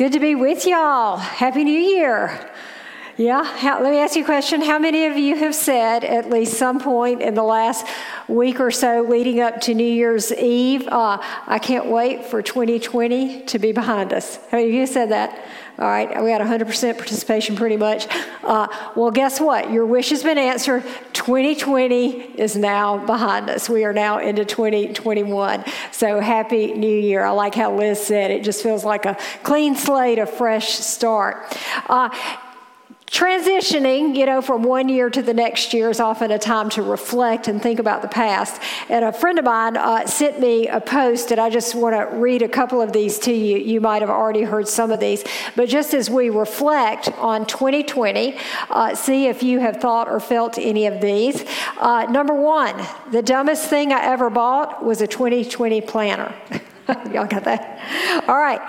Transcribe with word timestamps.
Good 0.00 0.14
to 0.14 0.18
be 0.18 0.34
with 0.34 0.66
y'all. 0.66 1.18
Happy 1.18 1.62
New 1.62 1.78
Year. 1.78 2.40
Yeah, 3.20 3.44
How, 3.44 3.82
let 3.82 3.90
me 3.90 3.98
ask 3.98 4.16
you 4.16 4.22
a 4.22 4.24
question. 4.24 4.62
How 4.62 4.78
many 4.78 5.04
of 5.04 5.18
you 5.18 5.36
have 5.36 5.54
said 5.54 6.04
at 6.04 6.30
least 6.30 6.54
some 6.54 6.80
point 6.80 7.20
in 7.20 7.34
the 7.34 7.42
last 7.42 7.86
week 8.28 8.60
or 8.60 8.70
so 8.70 9.02
leading 9.06 9.40
up 9.40 9.60
to 9.60 9.74
New 9.74 9.84
Year's 9.84 10.32
Eve, 10.32 10.88
uh, 10.88 11.18
I 11.46 11.58
can't 11.58 11.84
wait 11.84 12.24
for 12.24 12.40
2020 12.40 13.42
to 13.42 13.58
be 13.58 13.72
behind 13.72 14.14
us? 14.14 14.36
How 14.50 14.56
many 14.56 14.70
of 14.70 14.74
you 14.74 14.86
said 14.86 15.10
that? 15.10 15.38
All 15.78 15.86
right, 15.86 16.08
we 16.08 16.30
got 16.30 16.40
100% 16.40 16.96
participation 16.96 17.56
pretty 17.56 17.76
much. 17.76 18.06
Uh, 18.42 18.68
well, 18.96 19.10
guess 19.10 19.38
what? 19.38 19.70
Your 19.70 19.84
wish 19.84 20.08
has 20.08 20.22
been 20.22 20.38
answered. 20.38 20.82
2020 21.12 22.38
is 22.40 22.56
now 22.56 23.04
behind 23.04 23.50
us. 23.50 23.68
We 23.68 23.84
are 23.84 23.92
now 23.92 24.18
into 24.18 24.46
2021. 24.46 25.64
So 25.92 26.20
happy 26.20 26.72
New 26.72 26.98
Year. 26.98 27.26
I 27.26 27.32
like 27.32 27.54
how 27.54 27.76
Liz 27.76 28.00
said 28.00 28.30
it 28.30 28.44
just 28.44 28.62
feels 28.62 28.82
like 28.82 29.04
a 29.04 29.18
clean 29.42 29.76
slate, 29.76 30.18
a 30.18 30.24
fresh 30.24 30.70
start. 30.70 31.54
Uh, 31.86 32.08
Transitioning, 33.10 34.14
you 34.14 34.24
know, 34.24 34.40
from 34.40 34.62
one 34.62 34.88
year 34.88 35.10
to 35.10 35.20
the 35.20 35.34
next 35.34 35.74
year 35.74 35.90
is 35.90 35.98
often 35.98 36.30
a 36.30 36.38
time 36.38 36.70
to 36.70 36.82
reflect 36.82 37.48
and 37.48 37.60
think 37.60 37.80
about 37.80 38.02
the 38.02 38.08
past. 38.08 38.62
And 38.88 39.04
a 39.04 39.12
friend 39.12 39.36
of 39.36 39.44
mine 39.44 39.76
uh, 39.76 40.06
sent 40.06 40.38
me 40.38 40.68
a 40.68 40.80
post, 40.80 41.32
and 41.32 41.40
I 41.40 41.50
just 41.50 41.74
want 41.74 41.96
to 41.96 42.16
read 42.16 42.42
a 42.42 42.48
couple 42.48 42.80
of 42.80 42.92
these 42.92 43.18
to 43.20 43.32
you. 43.32 43.58
You 43.58 43.80
might 43.80 44.00
have 44.02 44.10
already 44.10 44.42
heard 44.42 44.68
some 44.68 44.92
of 44.92 45.00
these, 45.00 45.24
but 45.56 45.68
just 45.68 45.92
as 45.92 46.08
we 46.08 46.30
reflect 46.30 47.08
on 47.18 47.46
2020, 47.46 48.38
uh, 48.70 48.94
see 48.94 49.26
if 49.26 49.42
you 49.42 49.58
have 49.58 49.78
thought 49.78 50.08
or 50.08 50.20
felt 50.20 50.56
any 50.56 50.86
of 50.86 51.00
these. 51.00 51.44
Uh, 51.78 52.06
number 52.10 52.32
one, 52.32 52.80
the 53.10 53.22
dumbest 53.22 53.68
thing 53.68 53.92
I 53.92 54.04
ever 54.04 54.30
bought 54.30 54.84
was 54.84 55.00
a 55.00 55.08
2020 55.08 55.80
planner. 55.80 56.32
Y'all 57.12 57.26
got 57.26 57.44
that? 57.44 58.24
All 58.28 58.38
right. 58.38 58.60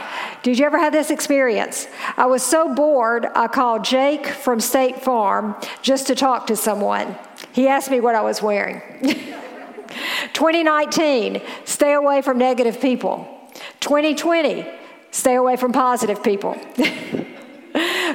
Did 0.43 0.59
you 0.59 0.66
ever 0.66 0.77
have 0.77 0.93
this 0.93 1.09
experience? 1.09 1.88
I 2.17 2.25
was 2.25 2.44
so 2.44 2.73
bored, 2.73 3.25
I 3.35 3.47
called 3.47 3.84
Jake 3.84 4.27
from 4.27 4.59
State 4.59 5.02
Farm 5.02 5.55
just 5.81 6.08
to 6.08 6.16
talk 6.16 6.47
to 6.47 6.55
someone. 6.55 7.16
He 7.53 7.67
asked 7.67 7.89
me 7.89 7.99
what 7.99 8.16
I 8.16 8.22
was 8.22 8.42
wearing. 8.42 8.81
2019, 10.33 11.42
stay 11.66 11.94
away 11.94 12.22
from 12.22 12.38
negative 12.38 12.80
people. 12.80 13.27
2020, 13.81 14.66
stay 15.11 15.36
away 15.36 15.58
from 15.58 15.73
positive 15.73 16.23
people. 16.23 16.58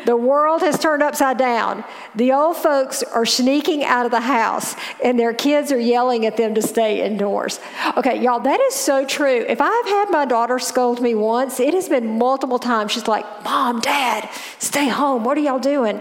The 0.07 0.17
world 0.17 0.63
has 0.63 0.79
turned 0.79 1.03
upside 1.03 1.37
down. 1.37 1.83
The 2.15 2.33
old 2.33 2.57
folks 2.57 3.03
are 3.03 3.27
sneaking 3.27 3.83
out 3.85 4.07
of 4.07 4.13
the 4.13 4.21
house 4.21 4.77
and 5.03 5.19
their 5.19 5.35
kids 5.35 5.73
are 5.73 5.81
yelling 5.81 6.25
at 6.27 6.37
them 6.37 6.55
to 6.55 6.63
stay 6.63 7.05
indoors. 7.05 7.59
Okay, 7.97 8.23
y'all, 8.23 8.39
that 8.39 8.61
is 8.61 8.75
so 8.75 9.05
true. 9.05 9.45
If 9.49 9.61
I've 9.61 9.87
had 9.87 10.07
my 10.11 10.25
daughter 10.25 10.61
scold 10.61 11.03
me 11.03 11.17
once, 11.17 11.59
it 11.59 11.75
has 11.75 11.89
been 11.89 12.19
multiple 12.19 12.61
times. 12.61 12.93
She's 12.93 13.09
like, 13.09 13.25
Mom, 13.43 13.81
Dad, 13.81 14.31
stay 14.61 14.89
home. 14.89 15.25
What 15.25 15.37
are 15.39 15.41
y'all 15.41 15.59
doing? 15.59 16.01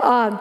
Um, 0.00 0.40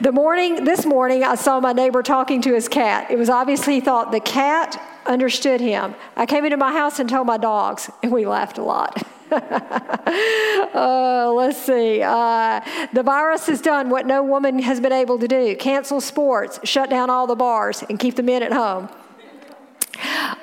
the 0.00 0.12
morning, 0.12 0.62
this 0.62 0.86
morning, 0.86 1.24
I 1.24 1.34
saw 1.34 1.58
my 1.58 1.72
neighbor 1.72 2.04
talking 2.04 2.40
to 2.42 2.54
his 2.54 2.68
cat. 2.68 3.10
It 3.10 3.18
was 3.18 3.28
obviously 3.28 3.74
he 3.74 3.80
thought 3.80 4.12
the 4.12 4.20
cat 4.20 4.80
understood 5.04 5.60
him. 5.60 5.96
I 6.16 6.26
came 6.26 6.44
into 6.44 6.56
my 6.56 6.72
house 6.72 7.00
and 7.00 7.08
told 7.08 7.26
my 7.26 7.38
dogs, 7.38 7.90
and 8.04 8.12
we 8.12 8.24
laughed 8.24 8.58
a 8.58 8.62
lot. 8.62 9.02
uh, 10.74 11.32
let's 11.34 11.58
see. 11.58 12.02
Uh, 12.02 12.60
the 12.92 13.02
virus 13.02 13.46
has 13.46 13.60
done 13.60 13.88
what 13.88 14.06
no 14.06 14.22
woman 14.22 14.58
has 14.58 14.80
been 14.80 14.92
able 14.92 15.18
to 15.18 15.26
do 15.28 15.56
cancel 15.56 16.00
sports, 16.00 16.60
shut 16.64 16.90
down 16.90 17.08
all 17.10 17.26
the 17.26 17.36
bars, 17.36 17.82
and 17.88 17.98
keep 17.98 18.16
the 18.16 18.22
men 18.22 18.42
at 18.42 18.52
home. 18.52 18.88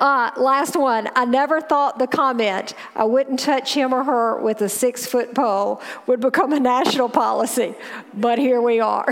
Uh, 0.00 0.30
last 0.38 0.76
one. 0.76 1.10
I 1.14 1.26
never 1.26 1.60
thought 1.60 1.98
the 1.98 2.06
comment, 2.06 2.74
I 2.96 3.04
wouldn't 3.04 3.38
touch 3.38 3.74
him 3.74 3.92
or 3.92 4.02
her 4.02 4.40
with 4.40 4.62
a 4.62 4.68
six 4.68 5.04
foot 5.04 5.34
pole, 5.34 5.82
would 6.06 6.20
become 6.20 6.54
a 6.54 6.60
national 6.60 7.10
policy, 7.10 7.74
but 8.14 8.38
here 8.38 8.62
we 8.62 8.80
are. 8.80 9.06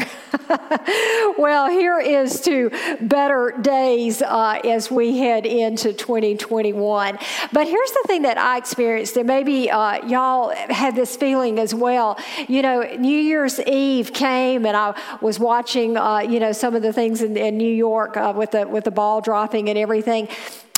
well, 1.39 1.69
here 1.69 2.01
is 2.01 2.41
to 2.43 2.71
better 3.03 3.55
days 3.61 4.23
uh, 4.23 4.61
as 4.65 4.91
we 4.91 5.19
head 5.19 5.45
into 5.45 5.93
2021. 5.93 7.19
But 7.53 7.67
here's 7.69 7.91
the 7.91 8.05
thing 8.07 8.23
that 8.23 8.39
I 8.39 8.57
experienced, 8.57 9.19
and 9.19 9.27
maybe 9.27 9.71
uh, 9.71 10.07
y'all 10.07 10.55
had 10.71 10.97
this 10.97 11.17
feeling 11.17 11.59
as 11.59 11.75
well. 11.75 12.19
You 12.49 12.63
know, 12.63 12.81
New 12.99 13.19
Year's 13.19 13.61
Eve 13.61 14.15
came, 14.15 14.65
and 14.65 14.75
I 14.75 14.99
was 15.21 15.39
watching, 15.39 15.99
uh, 15.99 16.21
you 16.21 16.41
know, 16.41 16.53
some 16.53 16.75
of 16.75 16.81
the 16.81 16.95
things 16.95 17.21
in, 17.21 17.37
in 17.37 17.59
New 17.59 17.75
York 17.75 18.17
uh, 18.17 18.33
with 18.35 18.53
the 18.53 18.67
with 18.67 18.85
the 18.85 18.91
ball 18.91 19.21
dropping 19.21 19.69
and 19.69 19.77
everything. 19.77 20.29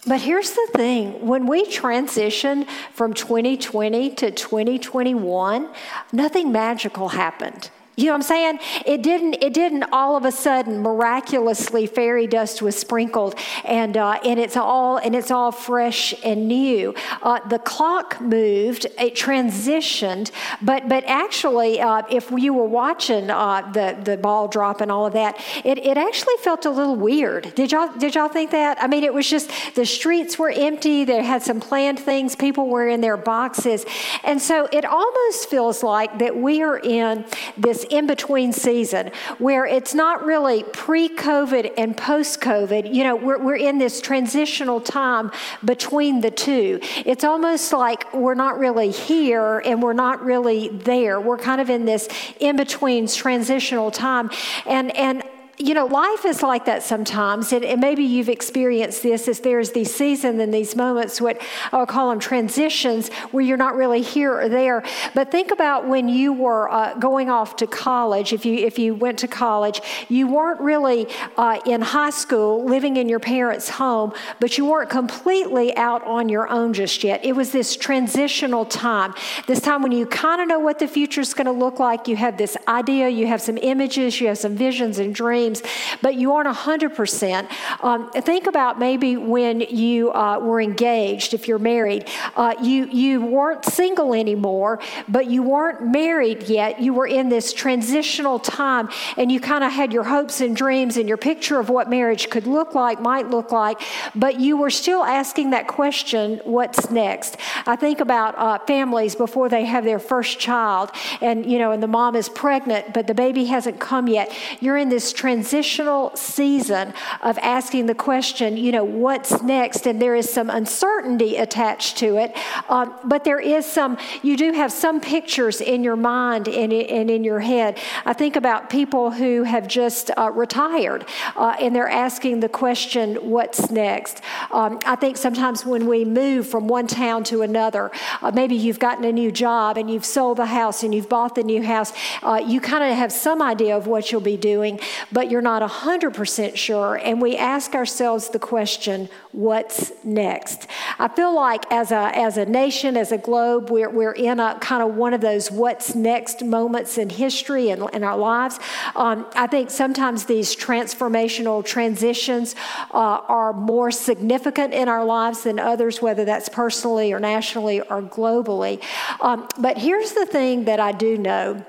But 0.07 0.23
here's 0.23 0.53
the 0.53 0.69
thing 0.73 1.27
when 1.27 1.47
we 1.47 1.67
transition 1.67 2.67
from 2.95 3.13
2020 3.13 4.15
to 4.17 4.31
2021, 4.31 5.69
nothing 6.13 6.53
magical 6.53 7.11
happened. 7.11 7.71
You 7.97 8.07
know 8.07 8.13
what 8.13 8.17
I'm 8.17 8.23
saying? 8.23 8.59
It 8.87 9.03
didn't. 9.03 9.35
It 9.43 9.53
didn't 9.53 9.85
all 9.93 10.17
of 10.17 10.25
a 10.25 10.33
sudden 10.33 10.81
miraculously 10.81 11.87
fairy 11.87 12.27
dust 12.27 12.63
was 12.63 12.75
sprinkled, 12.77 13.35
and 13.65 13.97
uh, 13.97 14.19
and 14.25 14.41
it's 14.41 14.57
all 14.57 14.97
and 14.97 15.15
it's 15.15 15.31
all 15.31 15.53
fresh 15.53 16.15
and 16.25 16.49
new. 16.49 16.95
Uh, 17.21 17.47
the 17.49 17.59
clock 17.59 18.19
moved. 18.21 18.87
It 18.99 19.15
transitioned, 19.15 20.31
but 20.63 20.89
but 20.89 21.05
actually, 21.05 21.81
uh, 21.81 22.03
if 22.11 22.31
you 22.31 22.55
were 22.55 22.65
watching 22.65 23.29
uh, 23.29 23.71
the 23.73 23.99
the 24.03 24.17
ball 24.17 24.49
drop 24.49 24.81
and 24.81 24.91
all 24.91 25.05
of 25.05 25.13
that, 25.13 25.39
it, 25.65 25.79
it 25.79 25.99
actually 25.99 26.37
felt 26.39 26.65
a 26.65 26.71
little 26.71 26.97
weird. 26.97 27.55
Did 27.55 27.73
y'all 27.73 27.93
did 27.99 28.15
y'all 28.15 28.29
think 28.29 28.53
that? 28.53 28.81
I 28.81 28.87
mean, 28.87 29.05
it 29.05 29.13
was 29.13 29.29
just 29.29 29.51
the 29.75 29.85
streets 29.85 30.39
were 30.39 30.51
empty. 30.51 31.05
They 31.05 31.23
had 31.23 31.43
some 31.43 31.61
planned 31.61 31.99
things. 31.99 32.35
People 32.35 32.69
were 32.69 32.89
in 32.89 33.03
their 33.03 33.19
boxes, 33.19 33.85
and 34.25 34.41
so 34.41 34.69
it 34.73 34.87
almost 34.87 35.51
feels 35.51 35.83
like 35.83 36.19
that 36.21 36.35
we 36.35 36.63
are 36.63 36.79
in 36.79 37.27
this 37.59 37.80
in 37.85 38.07
between 38.07 38.53
season 38.53 39.11
where 39.39 39.65
it's 39.65 39.95
not 39.95 40.25
really 40.25 40.63
pre 40.73 41.09
COVID 41.09 41.73
and 41.77 41.97
post 41.97 42.41
COVID. 42.41 42.93
You 42.93 43.05
know, 43.05 43.17
we're, 43.17 43.39
we're 43.39 43.57
in 43.57 43.79
this 43.79 44.01
transitional 44.01 44.81
time 44.81 45.31
between 45.65 46.21
the 46.21 46.31
two. 46.31 46.81
It's 47.05 47.25
almost 47.25 47.73
like 47.73 48.13
we're 48.15 48.35
not 48.35 48.59
really 48.59 48.91
here 48.91 49.61
and 49.61 49.83
we're 49.83 49.93
not 49.93 50.25
really 50.25 50.69
there. 50.69 51.21
We're 51.21 51.39
kind 51.39 51.61
of 51.61 51.71
in 51.71 51.85
this 51.85 52.09
in 52.39 52.57
between 52.57 53.07
transitional 53.07 53.91
time. 53.91 54.31
And, 54.67 54.95
and 54.97 55.23
you 55.61 55.75
know, 55.75 55.85
life 55.85 56.25
is 56.25 56.43
like 56.43 56.65
that 56.65 56.83
sometimes, 56.83 57.53
and, 57.53 57.65
and, 57.65 57.81
maybe 57.81 58.03
you've 58.03 58.31
experienced 58.31 59.03
this. 59.03 59.29
Is 59.29 59.41
there's 59.41 59.73
these 59.73 59.95
seasons 59.95 60.41
and 60.41 60.53
these 60.53 60.75
moments, 60.75 61.21
what 61.21 61.41
I'll 61.71 61.87
call 61.87 62.11
them 62.11 62.19
transitions, 62.19 63.09
where 63.31 63.45
you're 63.45 63.59
not 63.59 63.77
really 63.77 64.01
here 64.01 64.33
or 64.41 64.49
there. 64.49 64.83
But 65.15 65.31
think 65.31 65.51
about 65.51 65.87
when 65.87 66.09
you 66.09 66.33
were 66.33 66.71
uh, 66.71 66.95
going 66.95 67.29
off 67.29 67.57
to 67.57 67.67
college. 67.67 68.33
If 68.33 68.47
you 68.47 68.55
if 68.55 68.79
you 68.79 68.95
went 68.95 69.19
to 69.19 69.29
college, 69.29 69.83
you 70.09 70.29
weren't 70.29 70.61
really 70.61 71.07
uh, 71.37 71.61
in 71.67 71.83
high 71.83 72.11
school, 72.11 72.65
living 72.65 72.97
in 72.97 73.09
your 73.09 73.21
parents' 73.21 73.69
home, 73.69 74.15
but 74.41 74.57
you 74.57 74.65
weren't 74.65 74.89
completely 74.89 75.77
out 75.77 76.03
on 76.05 76.31
your 76.31 76.49
own 76.49 76.73
just 76.73 77.05
yet. 77.05 77.23
It 77.23 77.37
was 77.37 77.53
this 77.53 77.77
transitional 77.77 78.65
time, 78.65 79.13
this 79.47 79.61
time 79.61 79.83
when 79.83 79.93
you 79.93 80.07
kind 80.07 80.41
of 80.41 80.49
know 80.49 80.59
what 80.59 80.79
the 80.79 80.89
future 80.89 81.21
is 81.21 81.35
going 81.35 81.47
to 81.47 81.53
look 81.53 81.79
like. 81.79 82.09
You 82.09 82.17
have 82.17 82.39
this 82.39 82.57
idea, 82.67 83.11
you 83.11 83.27
have 83.27 83.43
some 83.43 83.59
images, 83.59 84.21
you 84.21 84.29
have 84.29 84.39
some 84.39 84.57
visions 84.57 84.99
and 84.99 85.15
dreams 85.15 85.50
dreams, 85.55 85.71
but 86.03 86.15
you 86.15 86.33
aren't 86.33 86.49
100%. 86.49 87.51
Um, 87.83 88.11
think 88.11 88.47
about 88.47 88.79
maybe 88.79 89.17
when 89.17 89.61
you 89.61 90.13
uh, 90.13 90.39
were 90.39 90.61
engaged, 90.61 91.35
if 91.35 91.49
you're 91.49 91.59
married, 91.59 92.09
uh, 92.37 92.55
you, 92.63 92.87
you 92.87 93.21
weren't 93.21 93.65
single 93.65 94.15
anymore, 94.15 94.81
but 95.09 95.27
you 95.27 95.43
weren't 95.43 95.93
married 95.93 96.45
yet. 96.45 96.81
You 96.81 96.95
were 96.95 97.07
in 97.07 97.29
this 97.29 97.53
transitional 97.53 98.39
time, 98.39 98.89
and 99.17 99.31
you 99.31 99.41
kind 99.41 99.65
of 99.65 99.73
had 99.73 99.93
your 99.93 100.05
hopes 100.05 100.41
and 100.41 100.57
dreams 100.57 100.97
and 100.97 101.09
your 101.09 101.17
picture 101.19 101.59
of 101.59 101.69
what 101.69 101.89
marriage 101.89 102.31
could 102.31 102.47
look 102.47 102.75
like, 102.75 103.01
might 103.01 103.29
look 103.31 103.53
like, 103.53 103.81
but 104.15 104.41
you 104.41 104.57
were 104.57 104.71
still 104.71 105.05
asking 105.05 105.51
that 105.51 105.67
question 105.67 106.41
what's 106.45 106.91
next? 106.91 107.37
I 107.67 107.77
think 107.77 108.01
about 108.01 108.35
uh, 108.37 108.59
families 108.67 109.15
before 109.15 109.49
they 109.49 109.65
have 109.65 109.85
their 109.85 109.99
first 109.99 110.39
child, 110.39 110.91
and 111.21 111.45
you 111.45 111.59
know, 111.59 111.73
and 111.73 111.83
the 111.83 111.89
mom 111.89 112.17
is 112.17 112.29
pregnant, 112.29 112.93
but 112.93 113.07
the 113.07 113.15
baby 113.15 113.47
hasn't 113.47 113.81
come 113.81 114.09
yet. 114.09 114.33
You're 114.61 114.77
in 114.77 114.89
this 114.89 115.13
transition 115.13 115.30
transitional 115.31 116.11
season 116.17 116.93
of 117.23 117.39
asking 117.39 117.87
the 117.87 117.95
question, 117.95 118.57
you 118.57 118.73
know, 118.73 118.83
what's 118.83 119.43
next? 119.43 119.87
And 119.87 120.03
there 120.03 120.17
is 120.17 120.29
some 120.29 120.51
uncertainty 120.51 121.37
attached 121.37 121.99
to 121.99 122.17
it. 122.17 122.37
Um, 122.69 122.93
but 123.05 123.23
there 123.23 123.39
is 123.39 123.65
some, 123.65 123.97
you 124.23 124.37
do 124.37 124.51
have 124.51 124.73
some 124.73 125.01
pictures 125.01 125.61
in 125.61 125.85
your 125.85 125.95
mind 125.95 126.49
and, 126.49 126.73
and 126.73 127.09
in 127.09 127.23
your 127.23 127.39
head. 127.39 127.79
I 128.05 128.13
think 128.13 128.35
about 128.35 128.71
people 128.71 129.13
who 129.13 129.45
have 129.45 129.69
just 129.69 130.11
uh, 130.19 130.33
retired 130.33 131.07
uh, 131.37 131.55
and 131.61 131.77
they're 131.77 131.89
asking 131.89 132.41
the 132.41 132.49
question, 132.49 133.15
what's 133.15 133.71
next? 133.71 134.23
Um, 134.51 134.81
I 134.85 134.97
think 134.97 135.17
sometimes 135.17 135.65
when 135.65 135.87
we 135.87 136.05
move 136.05 136.49
from 136.49 136.67
one 136.67 136.89
town 136.89 137.23
to 137.25 137.43
another, 137.43 137.93
uh, 138.21 138.33
maybe 138.33 138.57
you've 138.57 138.81
gotten 138.81 139.05
a 139.05 139.13
new 139.13 139.31
job 139.31 139.79
and 139.79 139.89
you've 139.89 140.05
sold 140.05 140.39
the 140.39 140.47
house 140.47 140.83
and 140.83 140.93
you've 140.93 141.09
bought 141.09 141.37
the 141.37 141.45
new 141.45 141.63
house, 141.63 141.93
uh, 142.25 142.43
you 142.45 142.61
kind 142.61 142.83
of 142.83 142.97
have 142.97 143.13
some 143.13 143.41
idea 143.41 143.77
of 143.77 143.87
what 143.87 144.11
you'll 144.11 144.21
be 144.21 144.37
doing. 144.37 144.81
But 145.13 145.20
but 145.21 145.31
you're 145.31 145.43
not 145.43 145.61
100% 145.61 146.57
sure. 146.57 146.95
And 146.97 147.21
we 147.21 147.37
ask 147.37 147.75
ourselves 147.75 148.31
the 148.31 148.39
question, 148.39 149.11
what's 149.33 149.93
next? 150.03 150.67
I 150.99 151.09
feel 151.09 151.35
like 151.37 151.71
as 151.71 151.93
a, 151.93 152.11
as 152.17 152.39
a 152.39 152.47
nation, 152.47 152.97
as 152.97 153.13
a 153.13 153.19
globe, 153.19 153.69
we're, 153.69 153.91
we're 153.91 154.13
in 154.13 154.41
a 154.41 154.59
kind 154.61 154.83
of 154.83 154.95
one 154.95 155.13
of 155.13 155.21
those 155.21 155.51
what's 155.51 155.95
next 155.95 156.43
moments 156.43 156.97
in 156.97 157.11
history 157.11 157.69
and 157.69 157.87
in 157.93 158.03
our 158.03 158.17
lives. 158.17 158.59
Um, 158.97 159.27
I 159.35 159.47
think 159.47 159.71
sometimes 159.71 160.25
these 160.25 160.57
transformational 160.57 161.63
transitions 161.63 162.57
uh, 162.91 163.21
are 163.29 163.53
more 163.53 163.91
significant 163.91 164.73
in 164.73 164.89
our 164.89 165.05
lives 165.05 165.43
than 165.43 165.59
others, 165.59 166.01
whether 166.01 166.25
that's 166.25 166.49
personally 166.49 167.13
or 167.13 167.21
nationally 167.21 167.83
or 167.83 168.01
globally. 168.01 168.83
Um, 169.21 169.47
but 169.59 169.77
here's 169.77 170.13
the 170.13 170.25
thing 170.25 170.65
that 170.65 170.81
I 170.81 170.93
do 170.93 171.19
know 171.19 171.67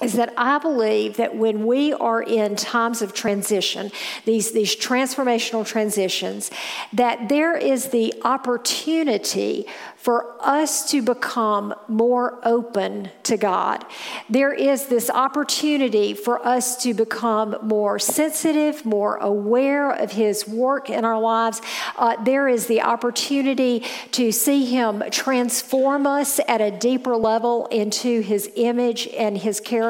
is 0.00 0.14
that 0.14 0.32
I 0.36 0.58
believe 0.58 1.16
that 1.18 1.36
when 1.36 1.66
we 1.66 1.92
are 1.92 2.22
in 2.22 2.56
times 2.56 3.02
of 3.02 3.12
transition, 3.12 3.92
these, 4.24 4.52
these 4.52 4.74
transformational 4.74 5.66
transitions, 5.66 6.50
that 6.92 7.28
there 7.28 7.56
is 7.56 7.88
the 7.88 8.14
opportunity 8.24 9.66
for 9.96 10.34
us 10.40 10.90
to 10.90 11.02
become 11.02 11.74
more 11.86 12.40
open 12.42 13.10
to 13.24 13.36
God. 13.36 13.84
There 14.30 14.52
is 14.52 14.86
this 14.86 15.10
opportunity 15.10 16.14
for 16.14 16.44
us 16.46 16.82
to 16.84 16.94
become 16.94 17.56
more 17.60 17.98
sensitive, 17.98 18.86
more 18.86 19.16
aware 19.18 19.90
of 19.90 20.12
His 20.12 20.48
work 20.48 20.88
in 20.88 21.04
our 21.04 21.20
lives. 21.20 21.60
Uh, 21.96 22.16
there 22.24 22.48
is 22.48 22.66
the 22.66 22.80
opportunity 22.80 23.84
to 24.12 24.32
see 24.32 24.64
Him 24.64 25.02
transform 25.10 26.06
us 26.06 26.40
at 26.48 26.62
a 26.62 26.70
deeper 26.70 27.16
level 27.16 27.66
into 27.66 28.22
His 28.22 28.50
image 28.56 29.06
and 29.08 29.36
His 29.36 29.60
character 29.60 29.89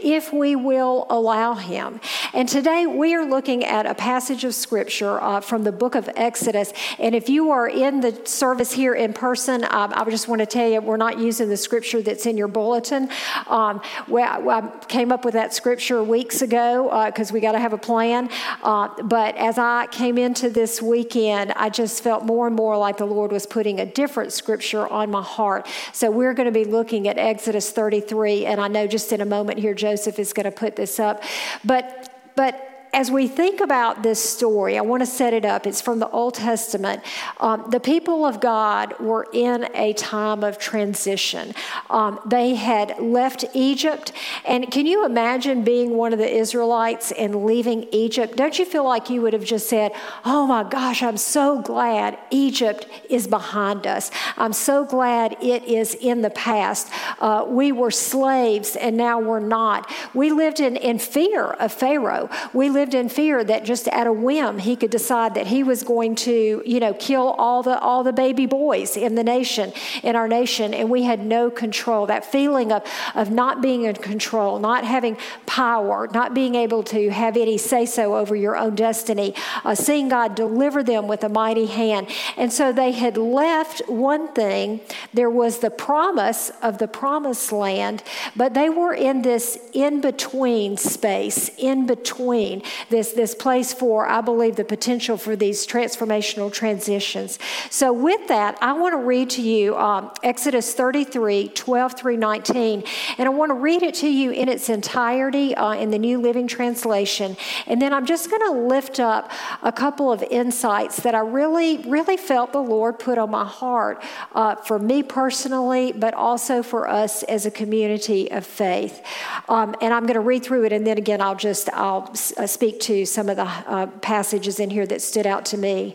if 0.00 0.32
we 0.32 0.56
will 0.56 1.06
allow 1.10 1.54
Him. 1.54 2.00
And 2.32 2.48
today 2.48 2.86
we 2.86 3.14
are 3.14 3.24
looking 3.24 3.64
at 3.64 3.86
a 3.86 3.94
passage 3.94 4.44
of 4.44 4.54
Scripture 4.54 5.20
uh, 5.20 5.40
from 5.40 5.64
the 5.64 5.72
book 5.72 5.94
of 5.94 6.08
Exodus. 6.16 6.72
And 6.98 7.14
if 7.14 7.28
you 7.28 7.50
are 7.50 7.68
in 7.68 8.00
the 8.00 8.20
service 8.24 8.72
here 8.72 8.94
in 8.94 9.12
person, 9.12 9.34
person. 9.34 9.64
Um, 9.64 9.92
I 9.94 10.04
just 10.10 10.28
want 10.28 10.40
to 10.40 10.46
tell 10.46 10.68
you, 10.68 10.80
we're 10.80 10.96
not 10.96 11.18
using 11.18 11.48
the 11.48 11.56
scripture 11.56 12.02
that's 12.02 12.26
in 12.26 12.36
your 12.36 12.46
bulletin. 12.46 13.08
Um, 13.46 13.80
well, 14.06 14.48
I 14.48 14.70
came 14.86 15.10
up 15.10 15.24
with 15.24 15.34
that 15.34 15.52
scripture 15.52 16.02
weeks 16.02 16.42
ago 16.42 16.84
because 17.06 17.30
uh, 17.30 17.34
we 17.34 17.40
got 17.40 17.52
to 17.52 17.58
have 17.58 17.72
a 17.72 17.78
plan. 17.78 18.28
Uh, 18.62 18.88
but 19.02 19.36
as 19.36 19.58
I 19.58 19.86
came 19.88 20.18
into 20.18 20.50
this 20.50 20.80
weekend, 20.80 21.52
I 21.52 21.68
just 21.68 22.02
felt 22.02 22.24
more 22.24 22.46
and 22.46 22.54
more 22.54 22.76
like 22.76 22.96
the 22.96 23.06
Lord 23.06 23.32
was 23.32 23.44
putting 23.46 23.80
a 23.80 23.86
different 23.86 24.32
scripture 24.32 24.86
on 24.88 25.10
my 25.10 25.22
heart. 25.22 25.66
So 25.92 26.10
we're 26.10 26.34
going 26.34 26.46
to 26.46 26.52
be 26.52 26.64
looking 26.64 27.08
at 27.08 27.18
Exodus 27.18 27.70
33, 27.70 28.46
and 28.46 28.60
I 28.60 28.68
know 28.68 28.86
just 28.86 29.12
in 29.12 29.20
a 29.20 29.23
moment 29.26 29.58
here, 29.58 29.74
Joseph 29.74 30.18
is 30.18 30.32
going 30.32 30.44
to 30.44 30.50
put 30.52 30.76
this 30.76 30.98
up. 30.98 31.22
But 31.64 32.10
but 32.36 32.73
as 32.94 33.10
we 33.10 33.26
think 33.26 33.60
about 33.60 34.04
this 34.04 34.22
story, 34.22 34.78
I 34.78 34.80
want 34.80 35.02
to 35.02 35.06
set 35.06 35.34
it 35.34 35.44
up. 35.44 35.66
It's 35.66 35.80
from 35.80 35.98
the 35.98 36.08
Old 36.10 36.34
Testament. 36.34 37.02
Um, 37.40 37.66
the 37.70 37.80
people 37.80 38.24
of 38.24 38.40
God 38.40 38.98
were 39.00 39.26
in 39.32 39.68
a 39.74 39.94
time 39.94 40.44
of 40.44 40.58
transition. 40.58 41.54
Um, 41.90 42.20
they 42.24 42.54
had 42.54 43.00
left 43.00 43.44
Egypt. 43.52 44.12
And 44.46 44.70
can 44.70 44.86
you 44.86 45.04
imagine 45.04 45.64
being 45.64 45.96
one 45.96 46.12
of 46.12 46.20
the 46.20 46.32
Israelites 46.32 47.10
and 47.10 47.44
leaving 47.44 47.88
Egypt? 47.90 48.36
Don't 48.36 48.56
you 48.60 48.64
feel 48.64 48.84
like 48.84 49.10
you 49.10 49.22
would 49.22 49.32
have 49.32 49.44
just 49.44 49.68
said, 49.68 49.90
Oh 50.24 50.46
my 50.46 50.62
gosh, 50.62 51.02
I'm 51.02 51.16
so 51.16 51.60
glad 51.60 52.16
Egypt 52.30 52.86
is 53.10 53.26
behind 53.26 53.88
us. 53.88 54.12
I'm 54.36 54.52
so 54.52 54.84
glad 54.84 55.36
it 55.42 55.64
is 55.64 55.96
in 55.96 56.22
the 56.22 56.30
past. 56.30 56.92
Uh, 57.18 57.44
we 57.48 57.72
were 57.72 57.90
slaves 57.90 58.76
and 58.76 58.96
now 58.96 59.18
we're 59.18 59.40
not. 59.40 59.92
We 60.14 60.30
lived 60.30 60.60
in, 60.60 60.76
in 60.76 61.00
fear 61.00 61.50
of 61.50 61.72
Pharaoh. 61.72 62.30
We 62.52 62.70
lived 62.70 62.83
lived 62.84 62.92
in 62.94 63.08
fear 63.08 63.42
that 63.42 63.64
just 63.64 63.88
at 63.88 64.06
a 64.06 64.12
whim 64.12 64.58
he 64.58 64.76
could 64.76 64.90
decide 64.90 65.34
that 65.34 65.46
he 65.46 65.62
was 65.62 65.82
going 65.82 66.14
to, 66.14 66.62
you 66.66 66.78
know, 66.78 66.92
kill 66.92 67.28
all 67.38 67.62
the 67.62 67.78
all 67.78 68.04
the 68.04 68.12
baby 68.12 68.44
boys 68.44 68.94
in 68.94 69.14
the 69.14 69.24
nation, 69.24 69.72
in 70.02 70.14
our 70.14 70.28
nation, 70.28 70.74
and 70.74 70.90
we 70.90 71.04
had 71.04 71.24
no 71.24 71.50
control. 71.50 72.04
That 72.04 72.26
feeling 72.26 72.70
of 72.72 72.82
of 73.14 73.30
not 73.30 73.62
being 73.62 73.84
in 73.84 73.94
control, 73.94 74.58
not 74.58 74.84
having 74.84 75.16
power, 75.46 76.10
not 76.12 76.34
being 76.34 76.54
able 76.56 76.82
to 76.82 77.08
have 77.08 77.38
any 77.38 77.56
say 77.56 77.86
so 77.86 78.16
over 78.16 78.36
your 78.36 78.54
own 78.54 78.74
destiny, 78.74 79.34
uh, 79.64 79.74
seeing 79.74 80.10
God 80.10 80.34
deliver 80.34 80.82
them 80.82 81.08
with 81.08 81.24
a 81.24 81.30
mighty 81.30 81.64
hand, 81.64 82.08
and 82.36 82.52
so 82.52 82.70
they 82.70 82.92
had 82.92 83.16
left 83.16 83.80
one 83.88 84.30
thing. 84.34 84.82
There 85.14 85.30
was 85.30 85.60
the 85.60 85.70
promise 85.70 86.50
of 86.60 86.76
the 86.76 86.88
promised 86.88 87.50
land, 87.50 88.02
but 88.36 88.52
they 88.52 88.68
were 88.68 88.92
in 88.92 89.22
this 89.22 89.58
in 89.72 90.02
between 90.02 90.76
space, 90.76 91.50
in 91.56 91.86
between 91.86 92.62
this, 92.90 93.12
this 93.12 93.34
place 93.34 93.72
for, 93.72 94.06
I 94.06 94.20
believe, 94.20 94.56
the 94.56 94.64
potential 94.64 95.16
for 95.16 95.36
these 95.36 95.66
transformational 95.66 96.52
transitions. 96.52 97.38
So, 97.70 97.92
with 97.92 98.28
that, 98.28 98.58
I 98.60 98.72
want 98.72 98.92
to 98.92 98.98
read 98.98 99.30
to 99.30 99.42
you 99.42 99.76
um, 99.76 100.10
Exodus 100.22 100.72
33 100.74 101.48
12 101.48 101.92
through 101.94 102.16
19. 102.16 102.84
And 103.18 103.28
I 103.28 103.30
want 103.30 103.50
to 103.50 103.54
read 103.54 103.82
it 103.82 103.94
to 103.96 104.08
you 104.08 104.30
in 104.30 104.48
its 104.48 104.68
entirety 104.68 105.54
uh, 105.54 105.74
in 105.74 105.90
the 105.90 105.98
New 105.98 106.20
Living 106.20 106.46
Translation. 106.46 107.36
And 107.66 107.80
then 107.80 107.92
I'm 107.92 108.06
just 108.06 108.30
going 108.30 108.42
to 108.42 108.66
lift 108.66 109.00
up 109.00 109.30
a 109.62 109.72
couple 109.72 110.10
of 110.10 110.22
insights 110.22 111.02
that 111.02 111.14
I 111.14 111.20
really, 111.20 111.78
really 111.78 112.16
felt 112.16 112.52
the 112.52 112.60
Lord 112.60 112.98
put 112.98 113.18
on 113.18 113.30
my 113.30 113.44
heart 113.44 114.02
uh, 114.34 114.56
for 114.56 114.78
me 114.78 115.02
personally, 115.02 115.92
but 115.92 116.14
also 116.14 116.62
for 116.62 116.88
us 116.88 117.22
as 117.24 117.46
a 117.46 117.50
community 117.50 118.30
of 118.30 118.46
faith. 118.46 119.02
Um, 119.48 119.74
and 119.80 119.92
I'm 119.92 120.04
going 120.04 120.14
to 120.14 120.20
read 120.20 120.44
through 120.44 120.64
it, 120.64 120.72
and 120.72 120.86
then 120.86 120.98
again, 120.98 121.20
I'll 121.20 121.34
just 121.34 121.68
I'll 121.72 122.10
uh, 122.36 122.46
speak 122.46 122.63
speak 122.64 122.80
to 122.80 123.04
some 123.04 123.28
of 123.28 123.36
the 123.36 123.44
uh, 123.44 123.86
passages 124.00 124.58
in 124.58 124.70
here 124.70 124.86
that 124.86 125.02
stood 125.02 125.26
out 125.26 125.44
to 125.44 125.58
me. 125.58 125.94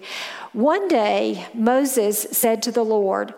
One 0.53 0.87
day, 0.87 1.47
Moses 1.51 2.27
said 2.31 2.61
to 2.61 2.71
the 2.71 2.83
Lord, 2.83 3.33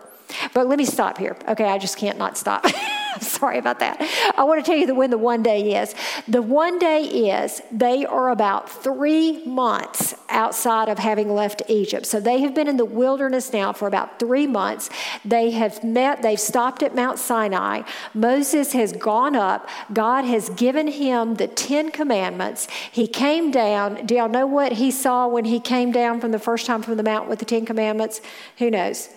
but 0.54 0.66
let 0.66 0.78
me 0.78 0.84
stop 0.84 1.18
here. 1.18 1.36
Okay, 1.48 1.64
I 1.64 1.78
just 1.78 1.96
can't 1.96 2.18
not 2.18 2.36
stop. 2.36 2.66
Sorry 3.20 3.58
about 3.58 3.78
that. 3.80 4.00
I 4.36 4.44
want 4.44 4.64
to 4.64 4.68
tell 4.68 4.78
you 4.78 4.86
the, 4.86 4.94
when 4.94 5.10
the 5.10 5.18
one 5.18 5.42
day 5.42 5.80
is. 5.80 5.94
The 6.26 6.42
one 6.42 6.78
day 6.78 7.02
is 7.02 7.62
they 7.70 8.06
are 8.06 8.30
about 8.30 8.70
three 8.70 9.44
months 9.44 10.14
outside 10.28 10.88
of 10.88 10.98
having 10.98 11.32
left 11.32 11.62
Egypt. 11.68 12.06
So 12.06 12.20
they 12.20 12.40
have 12.40 12.54
been 12.54 12.68
in 12.68 12.76
the 12.76 12.84
wilderness 12.84 13.52
now 13.52 13.72
for 13.72 13.86
about 13.86 14.18
three 14.18 14.46
months. 14.46 14.90
They 15.24 15.50
have 15.50 15.84
met, 15.84 16.22
they've 16.22 16.40
stopped 16.40 16.82
at 16.82 16.94
Mount 16.94 17.18
Sinai. 17.18 17.82
Moses 18.14 18.72
has 18.72 18.92
gone 18.92 19.36
up. 19.36 19.68
God 19.92 20.24
has 20.24 20.48
given 20.50 20.88
him 20.88 21.34
the 21.34 21.48
Ten 21.48 21.90
Commandments. 21.90 22.66
He 22.90 23.06
came 23.06 23.50
down. 23.50 24.06
Do 24.06 24.14
y'all 24.14 24.28
know 24.28 24.46
what 24.46 24.72
he 24.72 24.90
saw 24.90 25.28
when 25.28 25.44
he 25.44 25.60
came 25.60 25.92
down 25.92 26.20
from 26.20 26.32
the 26.32 26.38
first 26.38 26.66
time 26.66 26.82
from 26.82 26.96
the 26.96 27.02
mount 27.02 27.28
with 27.28 27.38
the 27.38 27.44
Ten 27.44 27.66
Commandments? 27.66 28.20
Who 28.58 28.70
knows? 28.70 29.10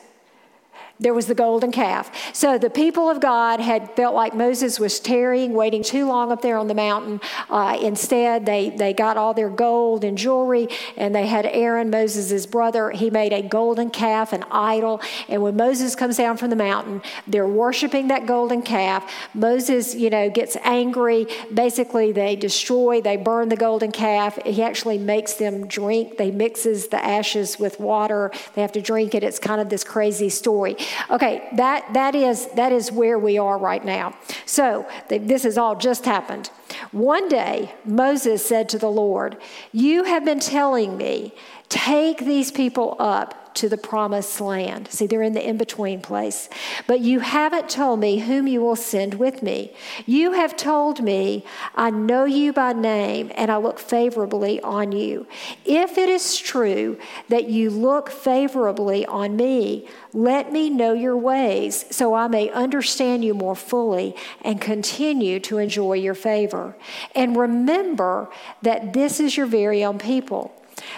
There 0.99 1.13
was 1.13 1.25
the 1.25 1.35
golden 1.35 1.71
calf. 1.71 2.09
So 2.33 2.57
the 2.57 2.69
people 2.69 3.09
of 3.09 3.19
God 3.19 3.59
had 3.59 3.91
felt 3.95 4.15
like 4.15 4.33
Moses 4.33 4.79
was 4.79 4.99
tarrying, 4.99 5.53
waiting 5.53 5.83
too 5.83 6.07
long 6.07 6.31
up 6.31 6.41
there 6.41 6.57
on 6.57 6.67
the 6.67 6.73
mountain. 6.73 7.19
Uh, 7.49 7.77
instead, 7.81 8.45
they, 8.45 8.69
they 8.69 8.93
got 8.93 9.17
all 9.17 9.33
their 9.33 9.49
gold 9.49 10.05
and 10.05 10.17
jewelry, 10.17 10.69
and 10.95 11.13
they 11.13 11.27
had 11.27 11.45
Aaron, 11.47 11.89
Moses' 11.89 12.45
brother. 12.45 12.91
He 12.91 13.09
made 13.09 13.33
a 13.33 13.41
golden 13.41 13.89
calf, 13.89 14.31
an 14.31 14.45
idol. 14.51 15.01
And 15.27 15.41
when 15.41 15.57
Moses 15.57 15.95
comes 15.95 16.15
down 16.17 16.37
from 16.37 16.49
the 16.49 16.55
mountain, 16.55 17.01
they're 17.27 17.47
worshiping 17.47 18.07
that 18.07 18.25
golden 18.25 18.61
calf. 18.61 19.11
Moses, 19.33 19.95
you 19.95 20.09
know, 20.09 20.29
gets 20.29 20.55
angry. 20.63 21.27
Basically, 21.53 22.13
they 22.13 22.37
destroy, 22.37 23.01
they 23.01 23.17
burn 23.17 23.49
the 23.49 23.57
golden 23.57 23.91
calf. 23.91 24.39
He 24.45 24.63
actually 24.63 24.97
makes 24.97 25.33
them 25.33 25.67
drink. 25.67 26.17
They 26.17 26.31
mixes 26.31 26.87
the 26.87 27.03
ashes 27.03 27.59
with 27.59 27.81
water. 27.81 28.31
They 28.53 28.61
have 28.61 28.71
to 28.73 28.81
drink 28.81 29.13
it. 29.13 29.23
It's 29.23 29.39
kind 29.39 29.59
of 29.59 29.67
this 29.67 29.83
crazy 29.83 30.29
story. 30.29 30.77
Okay, 31.09 31.47
that, 31.53 31.93
that, 31.93 32.15
is, 32.15 32.47
that 32.55 32.71
is 32.71 32.91
where 32.91 33.19
we 33.19 33.37
are 33.37 33.57
right 33.57 33.83
now. 33.83 34.15
So 34.45 34.87
this 35.07 35.43
has 35.43 35.57
all 35.57 35.75
just 35.75 36.05
happened. 36.05 36.49
One 36.91 37.27
day, 37.29 37.73
Moses 37.85 38.45
said 38.45 38.69
to 38.69 38.77
the 38.77 38.89
Lord, 38.89 39.37
You 39.71 40.03
have 40.03 40.25
been 40.25 40.39
telling 40.39 40.97
me, 40.97 41.33
take 41.69 42.19
these 42.19 42.51
people 42.51 42.95
up 42.99 43.44
to 43.55 43.69
the 43.69 43.77
promised 43.77 44.39
land. 44.39 44.89
See, 44.91 45.07
they're 45.07 45.21
in 45.21 45.33
the 45.33 45.47
in 45.47 45.57
between 45.57 46.01
place. 46.01 46.49
But 46.87 47.01
you 47.01 47.19
haven't 47.19 47.69
told 47.69 47.99
me 47.99 48.19
whom 48.19 48.47
you 48.47 48.61
will 48.61 48.75
send 48.75 49.15
with 49.15 49.41
me. 49.41 49.73
You 50.05 50.33
have 50.33 50.55
told 50.55 51.03
me, 51.03 51.45
I 51.75 51.89
know 51.89 52.25
you 52.25 52.53
by 52.53 52.73
name, 52.73 53.31
and 53.35 53.51
I 53.51 53.57
look 53.57 53.79
favorably 53.79 54.61
on 54.61 54.91
you. 54.91 55.27
If 55.65 55.97
it 55.97 56.09
is 56.09 56.37
true 56.37 56.97
that 57.29 57.49
you 57.49 57.69
look 57.69 58.09
favorably 58.09 59.05
on 59.05 59.35
me, 59.35 59.87
let 60.13 60.51
me 60.51 60.69
know 60.69 60.93
your 60.93 61.17
ways 61.17 61.85
so 61.91 62.13
I 62.13 62.27
may 62.27 62.49
understand 62.49 63.25
you 63.25 63.33
more 63.33 63.55
fully 63.55 64.15
and 64.41 64.61
continue 64.61 65.39
to 65.41 65.57
enjoy 65.57 65.93
your 65.93 66.13
favor. 66.13 66.75
And 67.13 67.35
remember 67.35 68.29
that 68.61 68.93
this 68.93 69.19
is 69.19 69.35
your 69.37 69.45
very 69.45 69.83
own 69.83 69.99
people. 69.99 70.53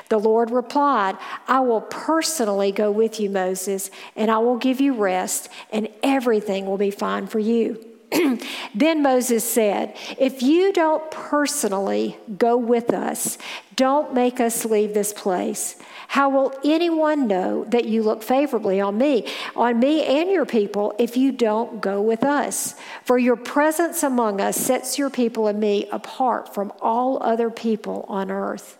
The 0.09 0.19
Lord 0.19 0.51
replied, 0.51 1.17
I 1.47 1.59
will 1.61 1.81
personally 1.81 2.71
go 2.71 2.91
with 2.91 3.19
you, 3.19 3.29
Moses, 3.29 3.91
and 4.15 4.31
I 4.31 4.37
will 4.39 4.57
give 4.57 4.81
you 4.81 4.93
rest, 4.93 5.49
and 5.71 5.89
everything 6.03 6.65
will 6.65 6.77
be 6.77 6.91
fine 6.91 7.27
for 7.27 7.39
you. 7.39 7.83
then 8.75 9.01
Moses 9.01 9.43
said, 9.43 9.95
If 10.17 10.41
you 10.41 10.71
don't 10.71 11.09
personally 11.11 12.17
go 12.37 12.55
with 12.55 12.93
us, 12.93 13.37
don't 13.75 14.13
make 14.13 14.39
us 14.39 14.65
leave 14.65 14.93
this 14.93 15.13
place. 15.13 15.75
How 16.07 16.29
will 16.29 16.53
anyone 16.63 17.27
know 17.27 17.65
that 17.65 17.85
you 17.85 18.01
look 18.01 18.23
favorably 18.23 18.79
on 18.79 18.97
me, 18.97 19.27
on 19.55 19.79
me 19.79 20.05
and 20.05 20.31
your 20.31 20.45
people, 20.45 20.95
if 20.97 21.17
you 21.17 21.33
don't 21.33 21.81
go 21.81 22.01
with 22.01 22.23
us? 22.23 22.75
For 23.03 23.17
your 23.17 23.35
presence 23.35 24.03
among 24.03 24.39
us 24.39 24.55
sets 24.55 24.97
your 24.97 25.09
people 25.09 25.47
and 25.47 25.59
me 25.59 25.85
apart 25.91 26.53
from 26.53 26.71
all 26.81 27.21
other 27.21 27.49
people 27.49 28.05
on 28.07 28.31
earth. 28.31 28.77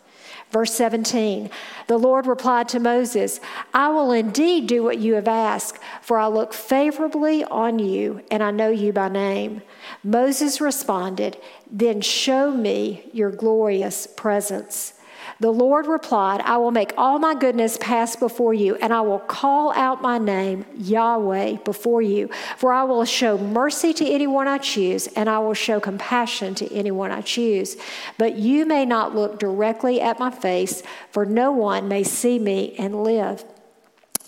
Verse 0.51 0.74
17 0.74 1.50
The 1.88 1.98
Lord 1.98 2.25
replied 2.25 2.70
to 2.70 2.80
Moses, 2.80 3.39
I 3.74 3.89
will 3.89 4.12
indeed 4.12 4.68
do 4.68 4.84
what 4.84 5.00
you 5.00 5.16
have 5.16 5.27
asked, 5.27 5.80
for 6.01 6.18
I 6.18 6.27
look 6.27 6.54
favorably 6.54 7.44
on 7.44 7.80
you, 7.80 8.22
and 8.32 8.42
I 8.42 8.51
know 8.51 8.70
you 8.70 8.94
by 8.94 9.10
name. 9.10 9.62
Moses 10.04 10.62
responded, 10.62 11.38
Then 11.70 12.01
show 12.01 12.51
me 12.51 13.10
your 13.13 13.32
glorious 13.32 14.08
presence. 14.08 14.94
The 15.39 15.51
Lord 15.51 15.86
replied, 15.86 16.41
I 16.41 16.58
will 16.58 16.72
make 16.72 16.94
all 16.98 17.20
my 17.20 17.36
goodness 17.36 17.77
pass 17.79 18.15
before 18.15 18.56
you, 18.56 18.75
and 18.75 18.91
I 18.91 19.01
will 19.01 19.20
call 19.20 19.72
out 19.74 20.01
my 20.01 20.17
name, 20.17 20.65
Yahweh, 20.75 21.58
before 21.58 22.01
you. 22.01 22.29
For 22.58 22.74
I 22.74 22.84
will 22.84 23.06
show 23.06 23.38
mercy 23.38 23.94
to 23.94 24.10
anyone 24.10 24.48
I 24.48 24.58
choose, 24.58 25.06
and 25.08 25.29
I 25.29 25.38
will 25.39 25.53
show 25.53 25.79
compassion 25.79 26.56
to 26.56 26.74
anyone 26.74 27.12
I 27.12 27.22
choose. 27.22 27.77
But 28.17 28.38
you 28.38 28.65
may 28.65 28.84
not 28.84 29.13
look 29.13 29.38
directly 29.38 30.01
at 30.01 30.17
my 30.17 30.32
face, 30.32 30.82
for 31.12 31.24
no 31.24 31.51
one 31.51 31.88
may 31.88 32.03
see 32.03 32.39
me 32.39 32.75
and 32.79 33.03
live. 33.03 33.46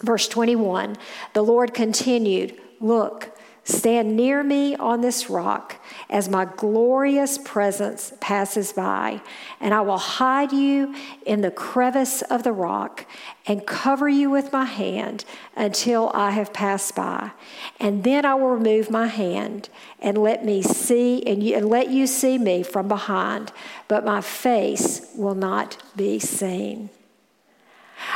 Verse 0.01 0.27
21 0.27 0.95
The 1.33 1.41
Lord 1.41 1.73
continued, 1.73 2.55
Look, 2.79 3.35
Stand 3.63 4.15
near 4.15 4.43
me 4.43 4.75
on 4.75 5.01
this 5.01 5.29
rock 5.29 5.75
as 6.09 6.27
my 6.27 6.45
glorious 6.45 7.37
presence 7.37 8.13
passes 8.19 8.73
by, 8.73 9.21
and 9.59 9.73
I 9.73 9.81
will 9.81 9.97
hide 9.97 10.51
you 10.51 10.95
in 11.25 11.41
the 11.41 11.51
crevice 11.51 12.21
of 12.23 12.43
the 12.43 12.51
rock 12.51 13.05
and 13.45 13.65
cover 13.65 14.09
you 14.09 14.29
with 14.29 14.51
my 14.51 14.65
hand 14.65 15.25
until 15.55 16.11
I 16.13 16.31
have 16.31 16.53
passed 16.53 16.95
by. 16.95 17.31
And 17.79 18.03
then 18.03 18.25
I 18.25 18.35
will 18.35 18.49
remove 18.49 18.89
my 18.89 19.07
hand 19.07 19.69
and 19.99 20.17
let 20.17 20.43
me 20.43 20.61
see 20.61 21.21
and, 21.27 21.43
you, 21.43 21.55
and 21.55 21.69
let 21.69 21.89
you 21.89 22.07
see 22.07 22.37
me 22.37 22.63
from 22.63 22.87
behind, 22.87 23.51
but 23.87 24.05
my 24.05 24.21
face 24.21 25.11
will 25.15 25.35
not 25.35 25.77
be 25.95 26.17
seen. 26.19 26.89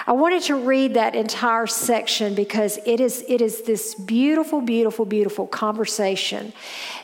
I 0.07 0.11
wanted 0.13 0.43
to 0.43 0.55
read 0.55 0.93
that 0.93 1.15
entire 1.15 1.67
section 1.67 2.35
because 2.35 2.79
it 2.85 2.99
is, 2.99 3.23
it 3.27 3.41
is 3.41 3.63
this 3.63 3.95
beautiful, 3.95 4.61
beautiful, 4.61 5.05
beautiful 5.05 5.47
conversation 5.47 6.53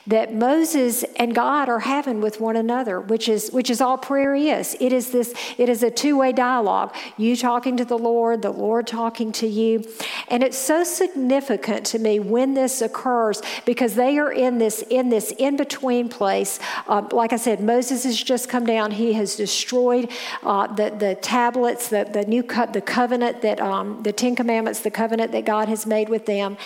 that 0.08 0.34
Moses 0.34 1.04
and 1.18 1.36
God 1.36 1.70
are 1.70 1.80
having 1.80 2.20
with 2.20 2.42
one 2.42 2.56
another, 2.56 3.00
which 3.00 3.30
is, 3.30 3.50
which 3.52 3.70
is 3.70 3.80
all 3.80 3.98
prayer 3.98 4.34
is. 4.34 4.76
It 4.80 4.92
is 4.92 5.12
this, 5.12 5.34
it 5.58 5.70
is 5.70 5.84
a 5.84 5.92
two-way 5.92 6.32
dialogue. 6.32 6.96
You 7.18 7.36
talking 7.36 7.78
to 7.78 7.86
the 7.86 7.98
Lord, 7.98 8.42
the 8.42 8.52
Lord 8.52 8.88
talking 8.88 9.32
to 9.34 9.48
you. 9.48 9.84
And 10.28 10.42
it's 10.42 10.58
so 10.58 10.84
significant 10.84 11.86
to 11.88 12.00
me 12.00 12.20
when 12.20 12.54
this 12.56 12.82
occurs 12.82 13.42
because 13.66 13.96
they 13.96 14.18
are 14.18 14.32
in 14.32 14.58
this, 14.58 14.84
in 14.90 15.10
this 15.10 15.32
in-between 15.38 16.10
place. 16.10 16.60
Uh, 16.88 17.08
like 17.12 17.34
I 17.34 17.38
said, 17.38 17.62
Moses 17.62 18.04
has 18.04 18.22
just 18.22 18.50
come 18.50 18.66
down. 18.66 18.92
He 18.92 19.14
has 19.14 19.36
destroyed 19.36 20.10
uh, 20.44 20.68
the, 20.68 20.90
the 20.90 21.16
tablets, 21.16 21.90
the, 21.90 22.10
the 22.12 22.26
new 22.26 22.42
cut, 22.42 22.69
the 22.74 22.82
covenant 22.82 23.42
that 23.42 23.60
um, 23.60 24.04
the 24.04 24.12
Ten 24.12 24.36
Commandments, 24.36 24.80
the 24.82 24.92
covenant 24.92 25.32
that 25.32 25.46
God 25.46 25.68
has 25.70 25.86
made 25.86 26.10
with 26.10 26.26
them. 26.26 26.58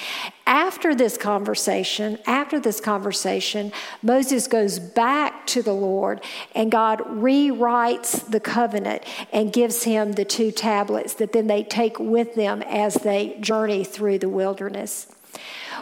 After 0.45 0.93
this 0.93 1.17
conversation, 1.17 2.19
after 2.25 2.59
this 2.59 2.79
conversation, 2.79 3.71
Moses 4.01 4.47
goes 4.47 4.79
back 4.79 5.47
to 5.47 5.61
the 5.61 5.73
Lord 5.73 6.21
and 6.53 6.71
God 6.71 6.99
rewrites 6.99 8.29
the 8.29 8.39
covenant 8.39 9.03
and 9.31 9.53
gives 9.53 9.83
him 9.83 10.13
the 10.13 10.25
two 10.25 10.51
tablets 10.51 11.13
that 11.15 11.31
then 11.31 11.47
they 11.47 11.63
take 11.63 11.99
with 11.99 12.35
them 12.35 12.61
as 12.63 12.95
they 12.95 13.37
journey 13.39 13.83
through 13.83 14.19
the 14.19 14.29
wilderness. 14.29 15.07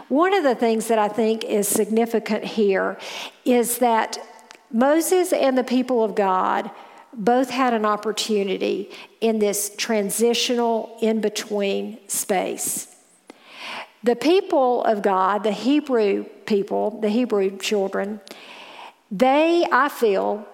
One 0.08 0.34
of 0.34 0.44
the 0.44 0.56
things 0.56 0.88
that 0.88 1.00
I 1.00 1.08
think 1.08 1.44
is 1.44 1.68
significant 1.68 2.44
here 2.44 2.98
is 3.46 3.80
that 3.80 4.18
Moses 4.72 5.34
and 5.34 5.58
the 5.58 5.63
people 5.63 6.04
of 6.04 6.16
God 6.16 6.72
both 7.13 7.50
had 7.50 7.74
an 7.74 7.86
opportunity 7.86 8.89
in 9.20 9.39
this 9.39 9.74
transitional 9.77 10.98
in 11.01 11.22
between 11.22 12.00
space. 12.08 12.88
The 14.03 14.15
people 14.15 14.84
of 14.84 15.03
God, 15.03 15.44
the 15.44 15.51
Hebrew 15.51 16.24
people, 16.46 17.00
the 17.01 17.10
Hebrew 17.10 17.58
children, 17.58 18.20
they, 19.12 19.65
I 19.72 19.89
feel, 19.89 20.48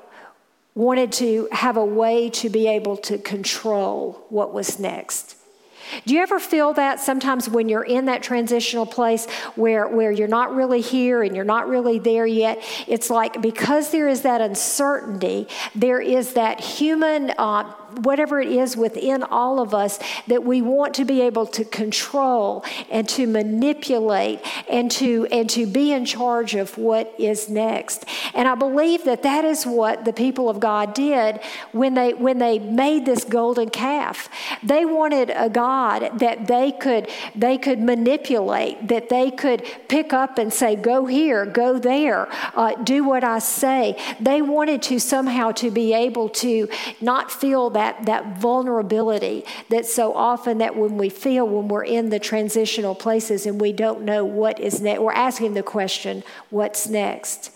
wanted 0.76 1.12
to 1.14 1.48
have 1.52 1.78
a 1.78 1.86
way 1.86 2.30
to 2.30 2.50
be 2.50 2.68
able 2.68 2.98
to 2.98 3.18
control 3.18 4.26
what 4.30 4.54
was 4.54 4.80
next. 4.80 5.37
Do 6.06 6.13
you 6.13 6.22
ever 6.22 6.39
feel 6.39 6.74
that 6.74 7.00
sometimes 7.00 7.50
when 7.50 7.70
you're 7.70 7.84
in 7.84 8.06
that 8.06 8.24
transitional 8.24 8.86
place 8.86 9.27
where, 9.56 9.88
where 9.88 10.12
you're 10.12 10.27
not 10.27 10.56
really 10.56 10.82
here 10.82 11.24
and 11.24 11.36
you're 11.36 11.46
not 11.46 11.67
really 11.67 12.00
there 12.00 12.25
yet? 12.25 12.62
It's 12.88 13.10
like 13.10 13.41
because 13.41 13.91
there 13.91 14.08
is 14.08 14.22
that 14.22 14.41
uncertainty, 14.41 15.48
there 15.75 16.01
is 16.01 16.34
that 16.34 16.60
human. 16.60 17.32
Uh, 17.38 17.72
whatever 18.00 18.39
it 18.39 18.50
is 18.50 18.77
within 18.77 19.24
all 19.24 19.60
of 19.60 19.74
us 19.74 20.00
that 20.27 20.44
we 20.44 20.62
want 20.62 20.94
to 20.96 21.06
be 21.06 21.22
able 21.22 21.46
to 21.46 21.63
control 21.66 22.63
and 22.89 23.08
to 23.10 23.27
manipulate 23.27 24.39
and 24.70 24.89
to 24.92 25.27
and 25.32 25.50
to 25.50 25.66
be 25.66 25.92
in 25.92 26.06
charge 26.06 26.56
of 26.56 26.77
what 26.77 27.13
is 27.18 27.50
next. 27.50 28.06
And 28.34 28.48
I 28.48 28.56
believe 28.56 29.06
that 29.06 29.24
that 29.24 29.46
is 29.46 29.66
what 29.66 30.06
the 30.06 30.13
people 30.13 30.50
of 30.50 30.60
God 30.60 30.94
did 30.94 31.39
when 31.72 31.94
they 31.94 32.13
when 32.13 32.38
they 32.38 32.60
made 32.60 33.06
this 33.06 33.24
golden 33.24 33.70
calf. 33.70 34.30
They 34.63 34.86
wanted 34.86 35.32
a 35.36 35.50
God 35.50 36.20
that 36.20 36.48
they 36.48 36.72
could 36.72 37.10
they 37.36 37.58
could 37.58 37.80
manipulate, 37.80 38.88
that 38.88 39.10
they 39.10 39.32
could 39.32 39.63
pick 39.88 40.13
up 40.13 40.38
and 40.38 40.54
say, 40.54 40.75
"Go 40.75 41.06
here, 41.06 41.46
go 41.46 41.77
there, 41.77 42.27
uh, 42.56 42.75
do 42.75 43.04
what 43.04 43.24
I 43.24 43.39
say." 43.39 43.96
They 44.20 44.42
wanted 44.42 44.82
to 44.84 45.00
somehow 45.00 45.51
to 45.54 45.72
be 45.72 45.94
able 45.94 46.30
to 46.30 46.70
not 47.01 47.32
feel 47.32 47.70
that, 47.88 48.06
that 48.06 48.38
vulnerability 48.38 49.46
that 49.70 49.86
so 49.86 50.13
often 50.13 50.58
that 50.58 50.75
when 50.75 50.98
we 50.98 51.10
feel 51.10 51.48
when 51.48 51.67
we're 51.67 51.84
in 51.84 52.10
the 52.10 52.20
transitional 52.20 52.96
places 52.96 53.46
and 53.46 53.62
we 53.62 53.72
don't 53.72 54.01
know 54.01 54.25
what 54.25 54.60
is 54.60 54.82
next, 54.82 55.01
we're 55.01 55.12
asking 55.13 55.53
the 55.53 55.63
question, 55.63 56.24
what's 56.50 56.88
next? 56.88 57.51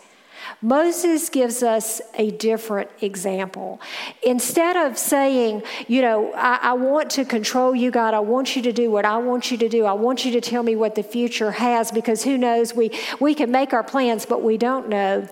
Moses 0.61 1.29
gives 1.29 1.63
us 1.63 2.01
a 2.13 2.29
different 2.31 2.89
example. 3.01 3.81
Instead 4.21 4.77
of 4.77 4.95
saying, 4.97 5.63
you 5.87 6.03
know, 6.03 6.31
I, 6.33 6.59
I, 6.61 6.73
want 6.73 7.09
to 7.11 7.25
control 7.25 7.75
you, 7.75 7.89
God, 7.89 8.13
I 8.13 8.19
want 8.19 8.55
you 8.55 8.61
to 8.63 8.71
do 8.71 8.91
what 8.91 9.03
I 9.03 9.17
want 9.17 9.49
you 9.49 9.57
to 9.57 9.67
do, 9.67 9.85
I 9.85 9.93
want 9.93 10.23
you 10.23 10.31
to 10.33 10.41
tell 10.41 10.61
me 10.61 10.75
what 10.75 10.93
the 10.93 11.01
future 11.01 11.51
has, 11.51 11.91
because 11.91 12.23
who 12.23 12.37
knows, 12.37 12.75
we, 12.75 12.91
we 13.19 13.33
can 13.33 13.49
make 13.49 13.73
our 13.73 13.83
plans, 13.83 14.27
but 14.27 14.43
we 14.43 14.57
don't 14.57 14.87
know. 14.87 15.27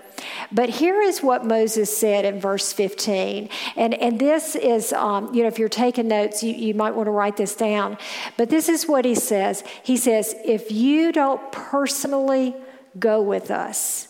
But 0.50 0.68
here 0.68 1.00
is 1.00 1.22
what 1.22 1.46
Moses 1.46 1.96
said 1.96 2.24
in 2.24 2.40
verse 2.40 2.72
15. 2.72 3.48
And, 3.76 3.94
and 3.94 4.18
this 4.18 4.56
is, 4.56 4.92
um, 4.92 5.32
you 5.32 5.42
know, 5.42 5.48
if 5.48 5.60
you're 5.60 5.68
taking 5.68 6.08
notes, 6.08 6.42
you, 6.42 6.52
you 6.52 6.74
might 6.74 6.94
want 6.94 7.06
to 7.06 7.12
write 7.12 7.36
this 7.36 7.54
down. 7.54 7.98
But 8.36 8.50
this 8.50 8.68
is 8.68 8.88
what 8.88 9.04
he 9.04 9.14
says 9.14 9.62
He 9.82 9.96
says, 9.96 10.34
If 10.44 10.72
you 10.72 11.12
don't 11.12 11.52
personally 11.52 12.54
go 12.98 13.22
with 13.22 13.50
us, 13.50 14.09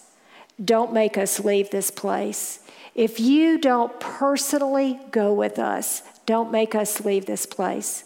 don't 0.62 0.93
make 0.93 1.17
us 1.17 1.40
leave 1.40 1.71
this 1.71 1.90
place. 1.90 2.61
If 2.95 3.21
you 3.21 3.59
don't 3.59 3.99
personally 4.00 5.00
go 5.11 5.33
with 5.33 5.59
us, 5.59 6.02
don't 6.26 6.50
make 6.50 6.75
us 6.75 7.05
leave 7.05 7.26
this 7.26 7.47
place. 7.47 8.05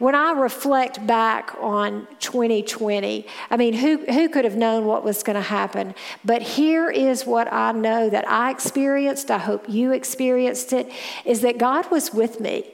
When 0.00 0.14
I 0.14 0.32
reflect 0.32 1.06
back 1.06 1.54
on 1.60 2.08
2020, 2.20 3.26
I 3.50 3.56
mean, 3.58 3.74
who, 3.74 3.98
who 3.98 4.30
could 4.30 4.46
have 4.46 4.56
known 4.56 4.86
what 4.86 5.04
was 5.04 5.22
going 5.22 5.34
to 5.36 5.42
happen? 5.42 5.94
But 6.24 6.40
here 6.40 6.88
is 6.88 7.26
what 7.26 7.52
I 7.52 7.72
know 7.72 8.08
that 8.08 8.26
I 8.26 8.50
experienced, 8.50 9.30
I 9.30 9.36
hope 9.36 9.68
you 9.68 9.92
experienced 9.92 10.72
it, 10.72 10.90
is 11.26 11.42
that 11.42 11.58
God 11.58 11.90
was 11.90 12.14
with 12.14 12.40
me. 12.40 12.64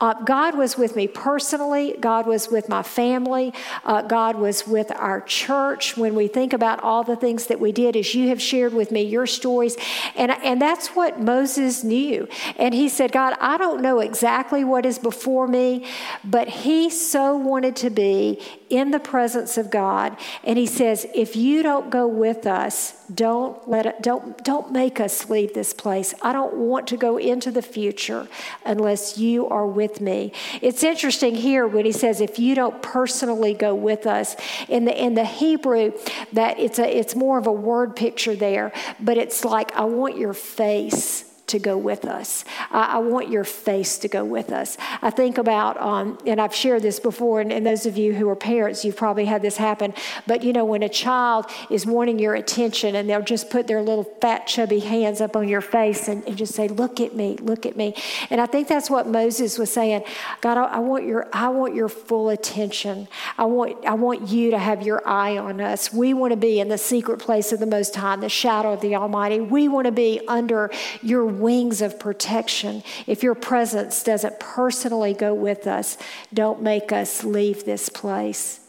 Uh, 0.00 0.14
God 0.22 0.56
was 0.56 0.78
with 0.78 0.94
me 0.94 1.08
personally. 1.08 1.96
God 1.98 2.24
was 2.24 2.50
with 2.50 2.68
my 2.68 2.84
family. 2.84 3.52
Uh, 3.84 4.02
God 4.02 4.36
was 4.36 4.64
with 4.64 4.92
our 4.92 5.22
church. 5.22 5.96
When 5.96 6.14
we 6.14 6.28
think 6.28 6.52
about 6.52 6.80
all 6.84 7.02
the 7.02 7.16
things 7.16 7.48
that 7.48 7.58
we 7.58 7.72
did, 7.72 7.96
as 7.96 8.14
you 8.14 8.28
have 8.28 8.40
shared 8.40 8.72
with 8.72 8.92
me 8.92 9.02
your 9.02 9.26
stories, 9.26 9.76
and, 10.14 10.30
and 10.30 10.62
that's 10.62 10.94
what 10.94 11.20
Moses 11.20 11.82
knew. 11.82 12.28
And 12.54 12.72
he 12.74 12.88
said, 12.88 13.10
God, 13.10 13.36
I 13.40 13.56
don't 13.56 13.82
know 13.82 13.98
exactly 13.98 14.62
what 14.62 14.86
is 14.86 15.00
before 15.00 15.48
me, 15.48 15.84
but 16.22 16.46
he 16.46 16.75
he 16.76 16.90
so 16.90 17.36
wanted 17.36 17.74
to 17.76 17.90
be 17.90 18.40
in 18.68 18.90
the 18.90 19.00
presence 19.00 19.56
of 19.56 19.70
God. 19.70 20.16
And 20.44 20.58
he 20.58 20.66
says, 20.66 21.06
if 21.14 21.34
you 21.34 21.62
don't 21.62 21.88
go 21.88 22.06
with 22.06 22.46
us, 22.46 23.02
don't 23.14 23.68
let 23.68 23.86
it, 23.86 24.02
don't, 24.02 24.44
don't 24.44 24.72
make 24.72 25.00
us 25.00 25.30
leave 25.30 25.54
this 25.54 25.72
place. 25.72 26.12
I 26.20 26.32
don't 26.32 26.54
want 26.54 26.86
to 26.88 26.96
go 26.96 27.16
into 27.16 27.50
the 27.50 27.62
future 27.62 28.28
unless 28.64 29.16
you 29.16 29.48
are 29.48 29.66
with 29.66 30.00
me. 30.00 30.32
It's 30.60 30.84
interesting 30.84 31.34
here 31.34 31.66
when 31.66 31.86
he 31.86 31.92
says, 31.92 32.20
if 32.20 32.38
you 32.38 32.54
don't 32.54 32.82
personally 32.82 33.54
go 33.54 33.74
with 33.74 34.06
us. 34.06 34.36
In 34.68 34.84
the 34.84 35.04
in 35.04 35.14
the 35.14 35.24
Hebrew, 35.24 35.92
that 36.32 36.58
it's 36.58 36.78
a 36.78 36.98
it's 36.98 37.14
more 37.14 37.38
of 37.38 37.46
a 37.46 37.52
word 37.52 37.96
picture 37.96 38.34
there, 38.34 38.72
but 39.00 39.16
it's 39.16 39.44
like 39.44 39.74
I 39.76 39.84
want 39.84 40.18
your 40.18 40.34
face 40.34 41.24
to 41.46 41.58
go 41.60 41.78
with 41.78 42.04
us. 42.04 42.44
I, 42.70 42.96
I, 42.96 42.98
want 42.98 43.30
your 43.30 43.44
face 43.44 43.98
to 43.98 44.08
go 44.08 44.24
with 44.24 44.50
us. 44.50 44.76
I 45.00 45.10
think 45.10 45.38
about, 45.38 45.80
um, 45.80 46.18
and 46.26 46.40
I've 46.40 46.54
shared 46.54 46.82
this 46.82 46.98
before, 46.98 47.40
and, 47.40 47.52
and, 47.52 47.64
those 47.66 47.86
of 47.86 47.96
you 47.96 48.14
who 48.14 48.28
are 48.28 48.36
parents, 48.36 48.84
you've 48.84 48.96
probably 48.96 49.24
had 49.26 49.42
this 49.42 49.56
happen. 49.56 49.94
But 50.26 50.42
you 50.42 50.52
know, 50.52 50.64
when 50.64 50.82
a 50.82 50.88
child 50.88 51.46
is 51.70 51.86
wanting 51.86 52.18
your 52.18 52.34
attention 52.34 52.96
and 52.96 53.08
they'll 53.08 53.22
just 53.22 53.50
put 53.50 53.66
their 53.66 53.82
little 53.82 54.04
fat, 54.04 54.46
chubby 54.46 54.80
hands 54.80 55.20
up 55.20 55.36
on 55.36 55.48
your 55.48 55.60
face 55.60 56.08
and, 56.08 56.24
and 56.26 56.36
just 56.36 56.54
say, 56.54 56.68
Look 56.68 57.00
at 57.00 57.14
me, 57.14 57.36
look 57.40 57.64
at 57.66 57.76
me. 57.76 57.94
And 58.30 58.40
I 58.40 58.46
think 58.46 58.68
that's 58.68 58.90
what 58.90 59.06
Moses 59.06 59.58
was 59.58 59.72
saying. 59.72 60.04
God, 60.40 60.58
I, 60.58 60.64
I 60.64 60.78
want 60.78 61.04
your, 61.04 61.28
I 61.32 61.48
want 61.48 61.74
your 61.74 61.88
full 61.88 62.28
attention. 62.28 63.08
I 63.38 63.44
want, 63.44 63.84
I 63.84 63.94
want 63.94 64.28
you 64.28 64.50
to 64.50 64.58
have 64.58 64.82
your 64.82 65.06
eye 65.08 65.38
on 65.38 65.60
us. 65.60 65.92
We 65.92 66.14
want 66.14 66.32
to 66.32 66.36
be 66.36 66.60
in 66.60 66.68
the 66.68 66.78
secret 66.78 67.18
place 67.18 67.52
of 67.52 67.60
the 67.60 67.66
Most 67.66 67.94
High, 67.94 68.16
the 68.16 68.28
shadow 68.28 68.72
of 68.72 68.80
the 68.80 68.96
Almighty. 68.96 69.40
We 69.40 69.68
want 69.68 69.86
to 69.86 69.92
be 69.92 70.20
under 70.28 70.70
your 71.02 71.35
wings 71.40 71.82
of 71.82 71.98
protection. 71.98 72.82
If 73.06 73.22
your 73.22 73.34
presence 73.34 74.02
doesn't 74.02 74.40
personally 74.40 75.14
go 75.14 75.34
with 75.34 75.66
us, 75.66 75.98
don't 76.32 76.62
make 76.62 76.92
us 76.92 77.24
leave 77.24 77.64
this 77.64 77.88
place. 77.88 78.60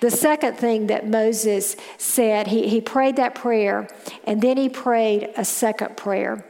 The 0.00 0.10
second 0.10 0.56
thing 0.56 0.88
that 0.88 1.08
Moses 1.08 1.76
said, 1.96 2.48
he, 2.48 2.68
he 2.68 2.80
prayed 2.80 3.16
that 3.16 3.34
prayer, 3.34 3.88
and 4.24 4.42
then 4.42 4.56
he 4.56 4.68
prayed 4.68 5.30
a 5.36 5.44
second 5.44 5.96
prayer. 5.96 6.44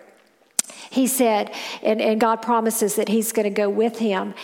He 0.90 1.06
said, 1.06 1.54
and, 1.82 2.00
and 2.00 2.20
God 2.20 2.42
promises 2.42 2.96
that 2.96 3.08
he's 3.08 3.32
going 3.32 3.44
to 3.44 3.50
go 3.50 3.68
with 3.68 3.98
him. 3.98 4.34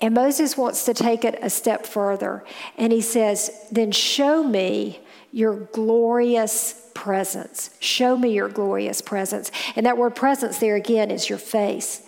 And 0.00 0.14
Moses 0.14 0.56
wants 0.56 0.84
to 0.84 0.94
take 0.94 1.24
it 1.24 1.38
a 1.40 1.48
step 1.48 1.86
further. 1.86 2.44
And 2.76 2.92
he 2.92 3.00
says, 3.00 3.50
Then 3.72 3.92
show 3.92 4.42
me 4.42 5.00
your 5.32 5.56
glorious 5.72 6.90
presence. 6.94 7.70
Show 7.78 8.16
me 8.16 8.32
your 8.32 8.48
glorious 8.48 9.00
presence. 9.00 9.50
And 9.76 9.86
that 9.86 9.98
word 9.98 10.16
presence 10.16 10.58
there 10.58 10.76
again 10.76 11.10
is 11.10 11.28
your 11.28 11.38
face. 11.38 12.02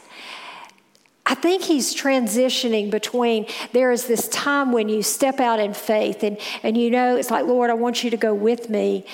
I 1.28 1.34
think 1.34 1.62
he's 1.62 1.94
transitioning 1.94 2.90
between 2.90 3.46
there 3.72 3.92
is 3.92 4.06
this 4.06 4.28
time 4.28 4.72
when 4.72 4.88
you 4.88 5.02
step 5.02 5.40
out 5.40 5.60
in 5.60 5.74
faith 5.74 6.22
and, 6.22 6.38
and 6.62 6.74
you 6.74 6.90
know 6.90 7.16
it's 7.16 7.30
like, 7.30 7.44
Lord, 7.44 7.68
I 7.68 7.74
want 7.74 8.02
you 8.02 8.08
to 8.08 8.16
go 8.16 8.32
with 8.32 8.70
me. 8.70 9.04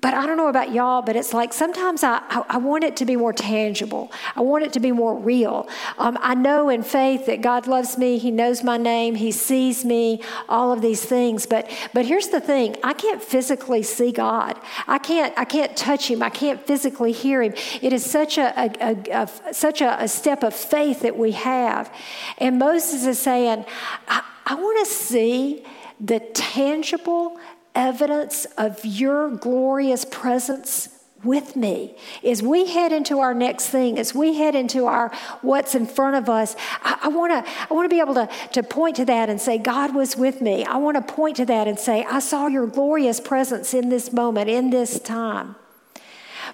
But 0.00 0.14
I 0.14 0.26
don't 0.26 0.36
know 0.36 0.48
about 0.48 0.72
y'all, 0.72 1.02
but 1.02 1.16
it's 1.16 1.32
like 1.32 1.52
sometimes 1.52 2.04
I, 2.04 2.22
I, 2.28 2.44
I, 2.50 2.56
want 2.58 2.84
it 2.84 2.96
to 2.98 3.04
be 3.04 3.16
more 3.16 3.32
tangible. 3.32 4.12
I 4.36 4.42
want 4.42 4.64
it 4.64 4.72
to 4.74 4.80
be 4.80 4.92
more 4.92 5.16
real. 5.16 5.68
Um, 5.98 6.18
I 6.20 6.34
know 6.34 6.68
in 6.68 6.82
faith 6.82 7.26
that 7.26 7.40
God 7.40 7.66
loves 7.66 7.98
me, 7.98 8.18
He 8.18 8.30
knows 8.30 8.62
my 8.62 8.76
name, 8.76 9.16
He 9.16 9.32
sees 9.32 9.84
me, 9.84 10.22
all 10.48 10.72
of 10.72 10.82
these 10.82 11.04
things. 11.04 11.46
But 11.46 11.70
but 11.94 12.04
here's 12.04 12.28
the 12.28 12.40
thing: 12.40 12.76
I 12.84 12.92
can't 12.92 13.22
physically 13.22 13.82
see 13.82 14.12
God. 14.12 14.60
I 14.86 14.98
can't 14.98 15.36
I 15.36 15.44
can't 15.44 15.76
touch 15.76 16.10
Him. 16.10 16.22
I 16.22 16.30
can't 16.30 16.64
physically 16.64 17.12
hear 17.12 17.42
Him. 17.42 17.54
It 17.82 17.92
is 17.92 18.08
such 18.08 18.38
a, 18.38 18.52
a, 18.60 18.70
a, 18.80 19.22
a 19.22 19.54
such 19.54 19.80
a, 19.80 20.06
step 20.08 20.42
of 20.42 20.54
faith 20.54 21.00
that 21.00 21.16
we 21.16 21.32
have. 21.32 21.92
And 22.38 22.58
Moses 22.58 23.04
is 23.04 23.18
saying, 23.18 23.64
I, 24.06 24.22
I 24.46 24.54
want 24.54 24.86
to 24.86 24.92
see 24.92 25.64
the 26.00 26.20
tangible 26.20 27.38
evidence 27.78 28.44
of 28.58 28.84
your 28.84 29.30
glorious 29.30 30.04
presence 30.04 30.88
with 31.24 31.56
me. 31.56 31.96
As 32.24 32.42
we 32.42 32.66
head 32.66 32.92
into 32.92 33.20
our 33.20 33.34
next 33.34 33.68
thing 33.70 33.98
as 33.98 34.14
we 34.14 34.34
head 34.34 34.54
into 34.54 34.86
our 34.86 35.10
what's 35.42 35.74
in 35.74 35.84
front 35.84 36.14
of 36.14 36.28
us 36.28 36.54
i 36.82 37.08
want 37.08 37.32
to 37.32 37.52
i 37.68 37.74
want 37.74 37.90
to 37.90 37.92
be 37.92 37.98
able 37.98 38.14
to, 38.14 38.28
to 38.52 38.62
point 38.62 38.94
to 38.96 39.04
that 39.04 39.28
and 39.28 39.40
say 39.40 39.58
god 39.58 39.94
was 39.94 40.16
with 40.16 40.40
me. 40.40 40.64
I 40.64 40.76
want 40.76 40.96
to 40.96 41.12
point 41.12 41.36
to 41.38 41.46
that 41.46 41.66
and 41.66 41.78
say 41.78 42.04
i 42.04 42.20
saw 42.20 42.46
your 42.46 42.66
glorious 42.66 43.20
presence 43.20 43.74
in 43.74 43.88
this 43.88 44.12
moment 44.12 44.48
in 44.48 44.70
this 44.70 45.00
time. 45.00 45.56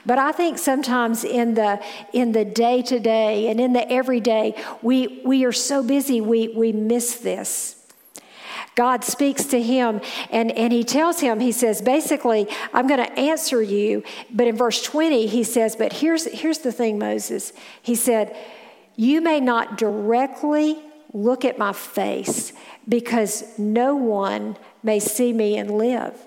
But 0.06 0.18
I 0.18 0.32
think 0.32 0.58
sometimes 0.58 1.24
in 1.24 1.54
the 1.54 1.82
in 2.12 2.32
the 2.32 2.44
day 2.44 2.82
to 2.82 2.98
day 2.98 3.48
and 3.48 3.60
in 3.60 3.72
the 3.72 3.90
everyday, 3.90 4.54
we 4.82 5.20
we 5.24 5.44
are 5.44 5.52
so 5.52 5.82
busy 5.82 6.20
we 6.20 6.48
we 6.48 6.72
miss 6.72 7.16
this. 7.16 7.83
God 8.74 9.04
speaks 9.04 9.44
to 9.46 9.62
him 9.62 10.00
and, 10.30 10.50
and 10.52 10.72
he 10.72 10.84
tells 10.84 11.20
him, 11.20 11.40
he 11.40 11.52
says, 11.52 11.80
basically, 11.80 12.48
I'm 12.72 12.86
going 12.86 13.04
to 13.04 13.12
answer 13.18 13.62
you. 13.62 14.02
But 14.30 14.46
in 14.46 14.56
verse 14.56 14.82
20, 14.82 15.26
he 15.26 15.44
says, 15.44 15.76
but 15.76 15.92
here's, 15.92 16.24
here's 16.26 16.58
the 16.58 16.72
thing, 16.72 16.98
Moses. 16.98 17.52
He 17.82 17.94
said, 17.94 18.36
You 18.96 19.20
may 19.20 19.40
not 19.40 19.78
directly 19.78 20.78
look 21.12 21.44
at 21.44 21.58
my 21.58 21.72
face 21.72 22.52
because 22.88 23.58
no 23.58 23.94
one 23.94 24.56
may 24.82 24.98
see 24.98 25.32
me 25.32 25.56
and 25.56 25.70
live. 25.70 26.18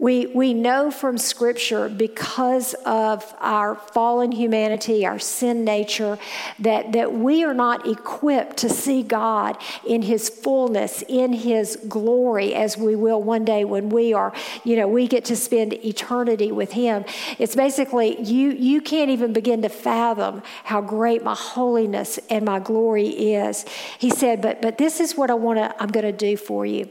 We, 0.00 0.28
we 0.28 0.54
know 0.54 0.90
from 0.90 1.18
Scripture, 1.18 1.90
because 1.90 2.72
of 2.86 3.34
our 3.38 3.74
fallen 3.74 4.32
humanity, 4.32 5.04
our 5.04 5.18
sin 5.18 5.62
nature, 5.62 6.18
that, 6.58 6.92
that 6.92 7.12
we 7.12 7.44
are 7.44 7.52
not 7.52 7.86
equipped 7.86 8.56
to 8.58 8.70
see 8.70 9.02
God 9.02 9.58
in 9.86 10.00
His 10.00 10.30
fullness, 10.30 11.04
in 11.06 11.34
His 11.34 11.76
glory, 11.86 12.54
as 12.54 12.78
we 12.78 12.96
will 12.96 13.22
one 13.22 13.44
day 13.44 13.62
when 13.66 13.90
we 13.90 14.14
are, 14.14 14.32
you 14.64 14.74
know, 14.74 14.88
we 14.88 15.06
get 15.06 15.26
to 15.26 15.36
spend 15.36 15.74
eternity 15.84 16.50
with 16.50 16.72
Him. 16.72 17.04
It's 17.38 17.54
basically, 17.54 18.18
you, 18.22 18.52
you 18.52 18.80
can't 18.80 19.10
even 19.10 19.34
begin 19.34 19.60
to 19.60 19.68
fathom 19.68 20.42
how 20.64 20.80
great 20.80 21.22
my 21.22 21.34
holiness 21.34 22.18
and 22.30 22.46
my 22.46 22.58
glory 22.58 23.08
is. 23.08 23.66
He 23.98 24.08
said, 24.08 24.40
but, 24.40 24.62
but 24.62 24.78
this 24.78 24.98
is 24.98 25.14
what 25.14 25.30
I 25.30 25.34
want 25.34 25.58
to, 25.58 25.74
I'm 25.78 25.90
going 25.90 26.06
to 26.06 26.12
do 26.12 26.38
for 26.38 26.64
you. 26.64 26.88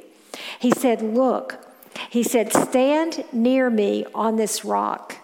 He 0.59 0.69
said, 0.71 1.01
Look, 1.01 1.65
he 2.09 2.23
said, 2.23 2.53
Stand 2.53 3.23
near 3.31 3.69
me 3.69 4.05
on 4.13 4.35
this 4.35 4.63
rock, 4.65 5.17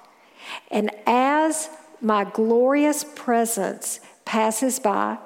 and 0.72 0.92
as 1.06 1.70
my 2.02 2.24
glorious 2.24 3.06
presence 3.16 4.00
passes 4.26 4.80
by, 4.80 5.18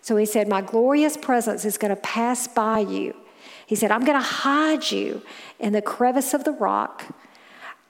so 0.00 0.16
he 0.16 0.24
said, 0.24 0.48
My 0.48 0.62
glorious 0.62 1.16
presence 1.16 1.64
is 1.64 1.76
going 1.76 1.90
to 1.90 2.00
pass 2.00 2.48
by 2.48 2.78
you. 2.80 3.14
He 3.66 3.74
said, 3.74 3.90
I'm 3.90 4.04
going 4.04 4.18
to 4.18 4.26
hide 4.26 4.90
you 4.90 5.20
in 5.58 5.74
the 5.74 5.82
crevice 5.82 6.32
of 6.32 6.44
the 6.44 6.52
rock. 6.52 7.04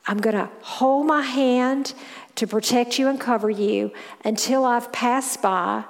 I'm 0.06 0.18
going 0.18 0.34
to 0.34 0.50
hold 0.62 1.06
my 1.06 1.22
hand 1.22 1.94
to 2.34 2.46
protect 2.46 2.98
you 2.98 3.08
and 3.08 3.20
cover 3.20 3.50
you 3.50 3.92
until 4.24 4.64
I've 4.64 4.90
passed 4.90 5.40
by. 5.42 5.84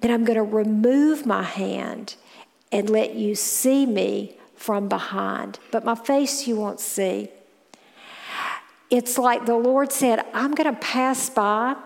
Then 0.00 0.10
I'm 0.10 0.24
going 0.24 0.36
to 0.36 0.42
remove 0.42 1.26
my 1.26 1.44
hand 1.44 2.16
and 2.72 2.90
let 2.90 3.14
you 3.14 3.34
see 3.34 3.86
me 3.86 4.37
from 4.58 4.88
behind, 4.88 5.58
but 5.70 5.84
my 5.84 5.94
face 5.94 6.46
you 6.46 6.56
won't 6.56 6.80
see. 6.80 7.28
It's 8.90 9.16
like 9.16 9.46
the 9.46 9.54
Lord 9.54 9.92
said, 9.92 10.24
I'm 10.34 10.54
going 10.54 10.74
to 10.74 10.80
pass 10.80 11.30
by. 11.30 11.76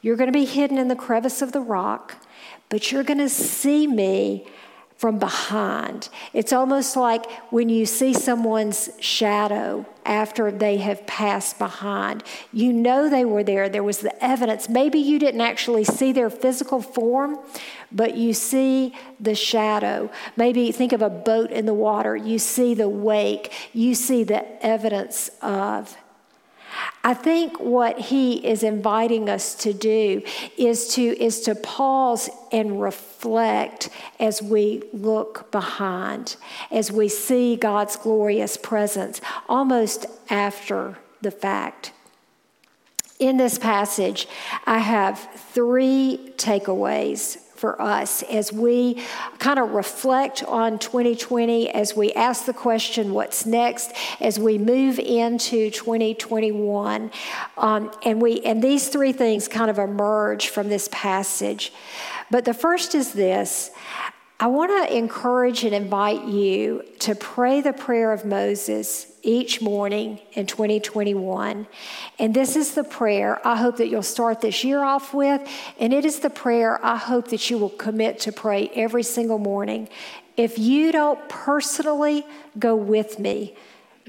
You're 0.00 0.16
going 0.16 0.32
to 0.32 0.38
be 0.38 0.46
hidden 0.46 0.78
in 0.78 0.88
the 0.88 0.96
crevice 0.96 1.42
of 1.42 1.52
the 1.52 1.60
rock, 1.60 2.16
but 2.70 2.90
you're 2.90 3.02
going 3.02 3.18
to 3.18 3.28
see 3.28 3.86
me 3.86 4.46
from 4.98 5.16
behind. 5.20 6.08
It's 6.34 6.52
almost 6.52 6.96
like 6.96 7.30
when 7.52 7.68
you 7.68 7.86
see 7.86 8.12
someone's 8.12 8.90
shadow 8.98 9.86
after 10.04 10.50
they 10.50 10.78
have 10.78 11.06
passed 11.06 11.56
behind. 11.56 12.24
You 12.52 12.72
know 12.72 13.08
they 13.08 13.24
were 13.24 13.44
there, 13.44 13.68
there 13.68 13.84
was 13.84 13.98
the 13.98 14.24
evidence. 14.24 14.68
Maybe 14.68 14.98
you 14.98 15.20
didn't 15.20 15.40
actually 15.40 15.84
see 15.84 16.10
their 16.10 16.28
physical 16.28 16.82
form, 16.82 17.38
but 17.92 18.16
you 18.16 18.32
see 18.32 18.92
the 19.20 19.36
shadow. 19.36 20.10
Maybe 20.36 20.72
think 20.72 20.92
of 20.92 21.00
a 21.00 21.10
boat 21.10 21.52
in 21.52 21.64
the 21.64 21.74
water, 21.74 22.16
you 22.16 22.40
see 22.40 22.74
the 22.74 22.88
wake, 22.88 23.52
you 23.72 23.94
see 23.94 24.24
the 24.24 24.66
evidence 24.66 25.30
of. 25.40 25.96
I 27.04 27.14
think 27.14 27.58
what 27.58 27.98
he 27.98 28.46
is 28.46 28.62
inviting 28.62 29.28
us 29.30 29.54
to 29.56 29.72
do 29.72 30.22
is 30.56 30.94
to, 30.94 31.02
is 31.02 31.40
to 31.42 31.54
pause 31.54 32.28
and 32.52 32.80
reflect 32.80 33.88
as 34.20 34.42
we 34.42 34.82
look 34.92 35.50
behind, 35.50 36.36
as 36.70 36.92
we 36.92 37.08
see 37.08 37.56
God's 37.56 37.96
glorious 37.96 38.56
presence 38.56 39.20
almost 39.48 40.06
after 40.28 40.98
the 41.22 41.30
fact. 41.30 41.92
In 43.18 43.36
this 43.36 43.58
passage, 43.58 44.28
I 44.66 44.78
have 44.78 45.18
three 45.52 46.32
takeaways 46.36 47.38
for 47.58 47.80
us 47.82 48.22
as 48.24 48.52
we 48.52 49.02
kind 49.38 49.58
of 49.58 49.70
reflect 49.72 50.44
on 50.44 50.78
2020, 50.78 51.70
as 51.70 51.96
we 51.96 52.12
ask 52.12 52.46
the 52.46 52.52
question, 52.52 53.12
what's 53.12 53.44
next, 53.44 53.92
as 54.20 54.38
we 54.38 54.58
move 54.58 54.98
into 54.98 55.70
2021. 55.70 57.10
Um, 57.56 57.90
and, 58.04 58.22
we, 58.22 58.40
and 58.40 58.62
these 58.62 58.88
three 58.88 59.12
things 59.12 59.48
kind 59.48 59.70
of 59.70 59.78
emerge 59.78 60.48
from 60.48 60.68
this 60.68 60.88
passage. 60.92 61.72
But 62.30 62.44
the 62.44 62.54
first 62.54 62.94
is 62.94 63.12
this 63.12 63.70
I 64.40 64.46
want 64.46 64.70
to 64.70 64.96
encourage 64.96 65.64
and 65.64 65.74
invite 65.74 66.24
you 66.24 66.84
to 67.00 67.16
pray 67.16 67.60
the 67.60 67.72
prayer 67.72 68.12
of 68.12 68.24
Moses 68.24 69.07
each 69.22 69.60
morning 69.60 70.20
in 70.32 70.46
2021. 70.46 71.66
And 72.18 72.34
this 72.34 72.56
is 72.56 72.74
the 72.74 72.84
prayer 72.84 73.46
I 73.46 73.56
hope 73.56 73.76
that 73.78 73.88
you'll 73.88 74.02
start 74.02 74.40
this 74.40 74.64
year 74.64 74.82
off 74.82 75.14
with. 75.14 75.46
And 75.78 75.92
it 75.92 76.04
is 76.04 76.20
the 76.20 76.30
prayer 76.30 76.84
I 76.84 76.96
hope 76.96 77.28
that 77.28 77.50
you 77.50 77.58
will 77.58 77.70
commit 77.70 78.20
to 78.20 78.32
pray 78.32 78.70
every 78.74 79.02
single 79.02 79.38
morning. 79.38 79.88
If 80.36 80.58
you 80.58 80.92
don't 80.92 81.28
personally 81.28 82.26
go 82.58 82.76
with 82.76 83.18
me, 83.18 83.56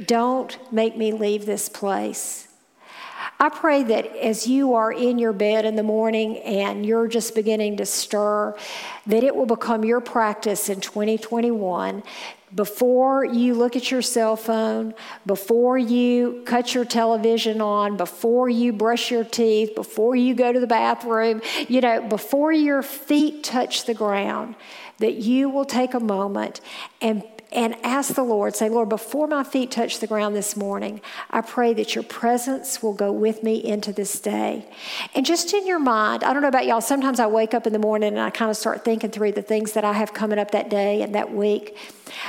don't 0.06 0.58
make 0.72 0.95
me 0.95 1.12
leave 1.12 1.45
this 1.45 1.69
place. 1.69 2.50
I 3.41 3.48
pray 3.48 3.84
that 3.84 4.06
as 4.17 4.48
you 4.48 4.74
are 4.74 4.91
in 4.91 5.17
your 5.17 5.32
bed 5.32 5.63
in 5.63 5.78
the 5.78 5.84
morning 5.84 6.39
and 6.39 6.86
you're 6.86 7.08
just 7.08 7.36
beginning 7.36 7.78
to 7.78 7.86
stir, 7.86 8.54
that 9.08 9.24
it 9.24 9.34
will 9.34 9.45
become 9.45 9.86
your 9.86 10.02
practice 10.02 10.67
in 10.67 10.82
2021 10.82 12.04
before 12.54 13.24
you 13.24 13.54
look 13.54 13.76
at 13.76 13.92
your 13.92 14.02
cell 14.02 14.36
phone, 14.36 14.94
before 15.26 15.78
you 15.78 16.42
cut 16.46 16.74
your 16.74 16.86
television 16.86 17.62
on, 17.62 17.98
before 17.98 18.50
you 18.50 18.74
brush 18.74 19.12
your 19.12 19.24
teeth, 19.24 19.76
before 19.76 20.16
you 20.16 20.34
go 20.34 20.52
to 20.52 20.60
the 20.60 20.68
bathroom, 20.68 21.42
you 21.68 21.82
know, 21.82 22.02
before 22.02 22.52
your 22.52 22.82
feet 22.82 23.44
touch 23.44 23.86
the 23.86 23.94
ground, 23.94 24.56
that 24.98 25.16
you 25.16 25.50
will 25.50 25.66
take 25.66 25.94
a 25.94 26.00
moment 26.00 26.62
and 27.02 27.24
and 27.52 27.76
ask 27.84 28.14
the 28.14 28.24
Lord, 28.24 28.56
say, 28.56 28.70
Lord, 28.70 28.90
before 28.90 29.28
my 29.28 29.44
feet 29.44 29.72
touch 29.72 30.00
the 30.00 30.08
ground 30.08 30.36
this 30.36 30.56
morning, 30.56 31.02
I 31.32 31.42
pray 31.42 31.74
that 31.74 31.96
your 31.96 32.04
presence 32.04 32.84
will 32.84 32.94
go 32.94 33.12
with 33.12 33.42
me 33.42 33.56
into 33.56 33.92
this 33.92 34.20
day. 34.20 34.66
And 35.16 35.26
just 35.26 35.54
in 35.54 35.66
your 35.66 35.80
mind, 35.80 36.24
I 36.24 36.32
don't 36.34 36.44
know 36.44 36.48
about 36.48 36.68
y'all, 36.68 36.82
sometimes 36.82 37.20
I 37.20 37.26
wake 37.26 37.56
up 37.56 37.66
in 37.66 37.74
the 37.74 37.80
morning 37.80 38.10
and 38.10 38.20
I 38.20 38.30
kind 38.30 38.52
of 38.52 38.58
start 38.58 38.86
thinking 38.86 39.10
through 39.10 39.32
the 39.32 39.42
things 39.42 39.74
that 39.74 39.84
I 39.84 39.94
have 39.94 40.14
coming 40.14 40.38
up 40.38 40.52
that 40.52 40.70
day 40.70 41.02
and 41.02 41.16
that 41.16 41.34
week. 41.34 41.76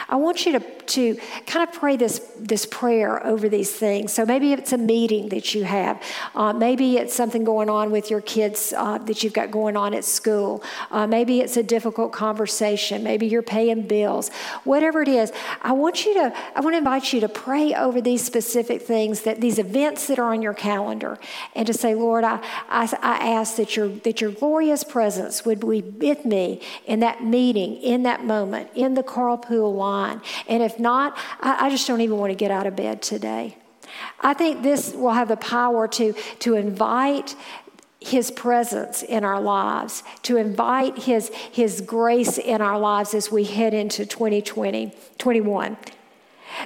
I 0.09 0.17
want 0.17 0.45
you 0.47 0.53
to, 0.53 0.61
to 0.61 1.17
kind 1.47 1.69
of 1.69 1.75
pray 1.75 1.97
this, 1.97 2.19
this 2.39 2.67
prayer 2.67 3.25
over 3.27 3.49
these 3.49 3.71
things. 3.71 4.13
So 4.13 4.25
maybe 4.25 4.53
it's 4.53 4.73
a 4.73 4.79
meeting 4.79 5.31
that 5.31 5.55
you 5.55 5.65
have. 5.65 6.03
Uh, 6.35 6.53
maybe 6.53 6.97
it's 6.97 7.15
something 7.15 7.45
going 7.45 7.71
on 7.71 7.91
with 7.91 8.11
your 8.11 8.21
kids 8.21 8.75
uh, 8.77 8.99
that 8.99 9.23
you've 9.23 9.33
got 9.33 9.51
going 9.51 9.77
on 9.77 9.95
at 9.95 10.05
school. 10.05 10.63
Uh, 10.91 11.07
maybe 11.07 11.41
it's 11.41 11.57
a 11.57 11.63
difficult 11.63 12.13
conversation. 12.13 13.03
Maybe 13.03 13.27
you're 13.27 13.43
paying 13.43 13.87
bills. 13.87 14.31
Whatever 14.65 15.03
it 15.03 15.09
is, 15.17 15.33
I 15.63 15.73
want 15.73 16.05
you 16.05 16.15
to, 16.15 16.35
I 16.55 16.61
want 16.61 16.75
to 16.75 16.79
invite 16.79 17.13
you 17.13 17.21
to 17.21 17.29
pray 17.29 17.75
over 17.75 18.01
these 18.01 18.25
specific 18.25 18.83
things, 18.83 19.23
that 19.23 19.41
these 19.41 19.59
events 19.59 20.07
that 20.07 20.19
are 20.19 20.33
on 20.33 20.43
your 20.43 20.55
calendar, 20.55 21.19
and 21.55 21.67
to 21.67 21.73
say, 21.73 21.95
Lord, 21.95 22.25
I, 22.25 22.41
I, 22.69 22.89
I 23.03 23.31
ask 23.33 23.57
that 23.57 23.77
your, 23.77 23.89
that 23.89 24.21
your 24.21 24.31
glorious 24.31 24.85
presence 24.85 25.45
would 25.45 25.61
be 25.61 25.81
with 25.81 26.25
me 26.25 26.63
in 26.87 27.01
that 27.01 27.25
meeting, 27.25 27.77
in 27.77 28.03
that 28.05 28.25
moment, 28.25 28.71
in 28.75 28.95
the 28.95 29.03
carpool 29.03 29.77
line. 29.77 30.21
And 30.49 30.63
if 30.63 30.79
not, 30.79 31.17
I, 31.41 31.67
I 31.67 31.71
just 31.71 31.87
don't 31.87 32.01
even 32.01 32.19
want 32.19 32.31
to 32.31 32.37
get 32.37 32.51
out 32.51 32.67
of 32.67 32.77
bed 32.77 33.03
today. 33.03 33.57
I 34.21 34.35
think 34.35 34.63
this 34.63 34.95
will 34.95 35.13
have 35.13 35.29
the 35.29 35.37
power 35.37 35.89
to, 35.89 36.13
to 36.41 36.55
invite 36.55 37.35
his 38.01 38.31
presence 38.31 39.03
in 39.03 39.25
our 39.25 39.41
lives, 39.41 40.03
to 40.23 40.37
invite 40.39 41.01
his, 41.01 41.29
his 41.29 41.83
grace 41.83 42.39
in 42.39 42.63
our 42.63 42.79
lives 42.79 43.13
as 43.13 43.31
we 43.31 43.45
head 43.45 43.75
into 43.75 44.07
2020, 44.07 44.93
21. 45.19 45.77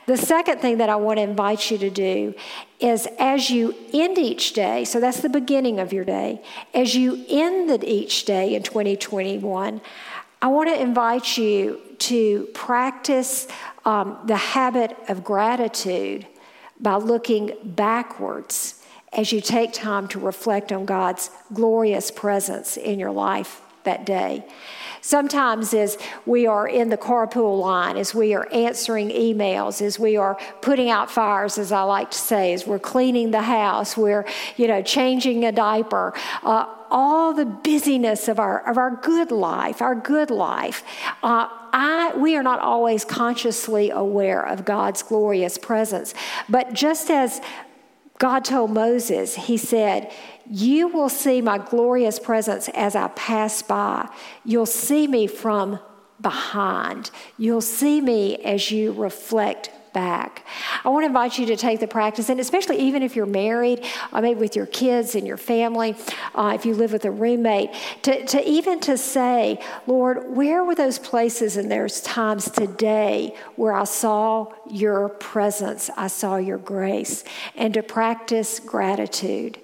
The 0.07 0.17
second 0.17 0.61
thing 0.61 0.79
that 0.79 0.89
I 0.89 0.97
want 0.97 1.19
to 1.19 1.23
invite 1.23 1.71
you 1.71 1.79
to 1.79 1.91
do 1.91 2.35
is 2.81 3.09
as 3.19 3.51
you 3.51 3.75
end 3.93 4.17
each 4.17 4.53
day, 4.53 4.85
so 4.85 5.01
that's 5.01 5.21
the 5.21 5.29
beginning 5.29 5.79
of 5.79 5.93
your 5.93 6.05
day, 6.05 6.43
as 6.73 6.95
you 6.95 7.25
end 7.29 7.85
each 7.85 8.25
day 8.25 8.55
in 8.55 8.63
2021, 8.63 9.81
I 10.41 10.47
want 10.47 10.69
to 10.69 10.81
invite 10.81 11.37
you 11.37 11.81
to 12.01 12.49
practice 12.55 13.49
um, 13.85 14.19
the 14.27 14.37
habit 14.37 14.97
of 15.09 15.25
gratitude 15.25 16.27
by 16.81 16.97
looking 16.97 17.53
backwards 17.65 18.84
as 19.17 19.33
you 19.33 19.41
take 19.41 19.73
time 19.73 20.09
to 20.09 20.19
reflect 20.19 20.73
on 20.73 20.85
God's 20.85 21.31
glorious 21.53 22.11
presence 22.11 22.77
in 22.77 22.99
your 22.99 23.13
life 23.13 23.61
that 23.85 24.05
day. 24.05 24.45
Sometimes, 25.01 25.75
as 25.75 25.99
we 26.25 26.47
are 26.47 26.67
in 26.67 26.89
the 26.89 26.97
carpool 26.97 27.61
line, 27.61 27.99
as 27.99 28.15
we 28.15 28.33
are 28.33 28.49
answering 28.51 29.11
emails, 29.11 29.83
as 29.83 29.99
we 29.99 30.17
are 30.17 30.39
putting 30.63 30.89
out 30.89 31.11
fires, 31.11 31.59
as 31.59 31.73
I 31.73 31.83
like 31.83 32.11
to 32.13 32.17
say, 32.17 32.55
as 32.55 32.67
we're 32.67 32.79
cleaning 32.79 33.31
the 33.31 33.43
house, 33.43 33.99
we're, 33.99 34.25
you 34.57 34.67
know, 34.67 34.81
changing 34.81 35.45
a 35.45 35.53
diaper, 35.53 36.15
uh, 36.43 36.67
all 36.91 37.35
the 37.35 37.45
busyness 37.45 38.29
of 38.29 38.39
our, 38.39 38.67
of 38.67 38.79
our 38.79 38.93
good 38.93 39.31
life, 39.31 39.83
our 39.83 39.95
good 39.95 40.31
life, 40.31 40.83
uh, 41.23 41.49
I, 41.77 42.17
we 42.17 42.37
are 42.37 42.43
not 42.43 42.61
always 42.61 43.05
consciously 43.05 43.91
aware 43.91 44.47
of 44.47 44.65
God's 44.65 45.03
glorious 45.03 45.59
presence. 45.59 46.15
But 46.49 46.73
just 46.73 47.11
as 47.11 47.41
God 48.19 48.45
told 48.45 48.71
Moses, 48.71 49.35
He 49.35 49.57
said, 49.57 50.13
You 50.49 50.89
will 50.89 51.09
see 51.09 51.41
my 51.41 51.59
glorious 51.59 52.19
presence 52.19 52.69
as 52.71 52.95
I 52.95 53.09
pass 53.09 53.63
by. 53.63 54.09
You'll 54.45 54.67
see 54.67 55.07
me 55.07 55.27
from 55.27 55.81
behind. 56.21 57.11
You'll 57.37 57.61
see 57.61 58.01
me 58.01 58.37
as 58.37 58.71
you 58.71 58.93
reflect 58.93 59.71
back. 59.95 60.45
I 60.85 60.91
want 60.91 61.05
to 61.05 61.07
invite 61.07 61.39
you 61.39 61.47
to 61.47 61.57
take 61.57 61.81
the 61.81 61.87
practice, 61.87 62.29
and 62.29 62.39
especially 62.39 62.79
even 62.81 63.03
if 63.03 63.17
you're 63.17 63.25
married, 63.25 63.83
or 64.13 64.21
maybe 64.21 64.39
with 64.39 64.55
your 64.55 64.67
kids 64.67 65.15
and 65.15 65.27
your 65.27 65.39
family, 65.39 65.97
uh, 66.35 66.53
if 66.55 66.67
you 66.67 66.75
live 66.75 66.93
with 66.93 67.07
a 67.07 67.11
roommate, 67.11 67.71
to, 68.03 68.27
to 68.27 68.47
even 68.47 68.81
to 68.81 68.99
say, 68.99 69.59
Lord, 69.87 70.37
where 70.37 70.63
were 70.63 70.75
those 70.75 70.99
places 70.99 71.57
and 71.57 71.71
there's 71.71 72.03
times 72.03 72.51
today 72.51 73.35
where 73.57 73.73
I 73.73 73.85
saw 73.85 74.53
your 74.69 75.09
presence, 75.09 75.89
I 75.97 76.09
saw 76.09 76.37
your 76.37 76.59
grace, 76.59 77.25
and 77.55 77.73
to 77.73 77.83
practice 77.83 78.61
gratitude. 78.61 79.59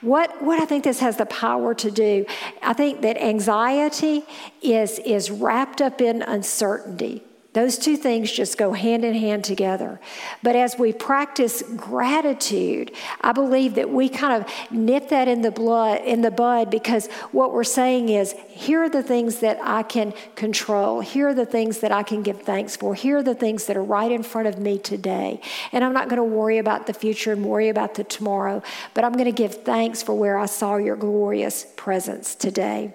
What, 0.00 0.42
what 0.42 0.60
I 0.60 0.64
think 0.64 0.84
this 0.84 1.00
has 1.00 1.18
the 1.18 1.26
power 1.26 1.74
to 1.74 1.90
do, 1.90 2.24
I 2.62 2.72
think 2.72 3.02
that 3.02 3.22
anxiety 3.22 4.24
is, 4.62 4.98
is 5.00 5.30
wrapped 5.30 5.82
up 5.82 6.00
in 6.00 6.22
uncertainty. 6.22 7.22
Those 7.52 7.78
two 7.78 7.96
things 7.96 8.30
just 8.30 8.56
go 8.56 8.74
hand 8.74 9.04
in 9.04 9.14
hand 9.14 9.42
together. 9.42 10.00
But 10.40 10.54
as 10.54 10.78
we 10.78 10.92
practice 10.92 11.64
gratitude, 11.76 12.92
I 13.20 13.32
believe 13.32 13.74
that 13.74 13.90
we 13.90 14.08
kind 14.08 14.40
of 14.40 14.70
nip 14.70 15.08
that 15.08 15.26
in 15.26 15.42
the 15.42 15.50
blood 15.50 16.02
in 16.02 16.20
the 16.20 16.30
bud 16.30 16.70
because 16.70 17.08
what 17.32 17.52
we're 17.52 17.64
saying 17.64 18.08
is 18.08 18.36
here 18.48 18.84
are 18.84 18.88
the 18.88 19.02
things 19.02 19.40
that 19.40 19.58
I 19.62 19.82
can 19.82 20.14
control. 20.36 21.00
Here 21.00 21.28
are 21.28 21.34
the 21.34 21.44
things 21.44 21.80
that 21.80 21.90
I 21.90 22.04
can 22.04 22.22
give 22.22 22.42
thanks 22.42 22.76
for. 22.76 22.94
Here 22.94 23.18
are 23.18 23.22
the 23.22 23.34
things 23.34 23.66
that 23.66 23.76
are 23.76 23.82
right 23.82 24.12
in 24.12 24.22
front 24.22 24.46
of 24.46 24.60
me 24.60 24.78
today. 24.78 25.40
And 25.72 25.82
I'm 25.82 25.92
not 25.92 26.08
going 26.08 26.18
to 26.18 26.24
worry 26.24 26.58
about 26.58 26.86
the 26.86 26.94
future 26.94 27.32
and 27.32 27.44
worry 27.44 27.68
about 27.68 27.94
the 27.94 28.04
tomorrow, 28.04 28.62
but 28.94 29.02
I'm 29.02 29.12
going 29.12 29.24
to 29.24 29.32
give 29.32 29.64
thanks 29.64 30.04
for 30.04 30.14
where 30.14 30.38
I 30.38 30.46
saw 30.46 30.76
your 30.76 30.96
glorious 30.96 31.66
presence 31.76 32.36
today. 32.36 32.94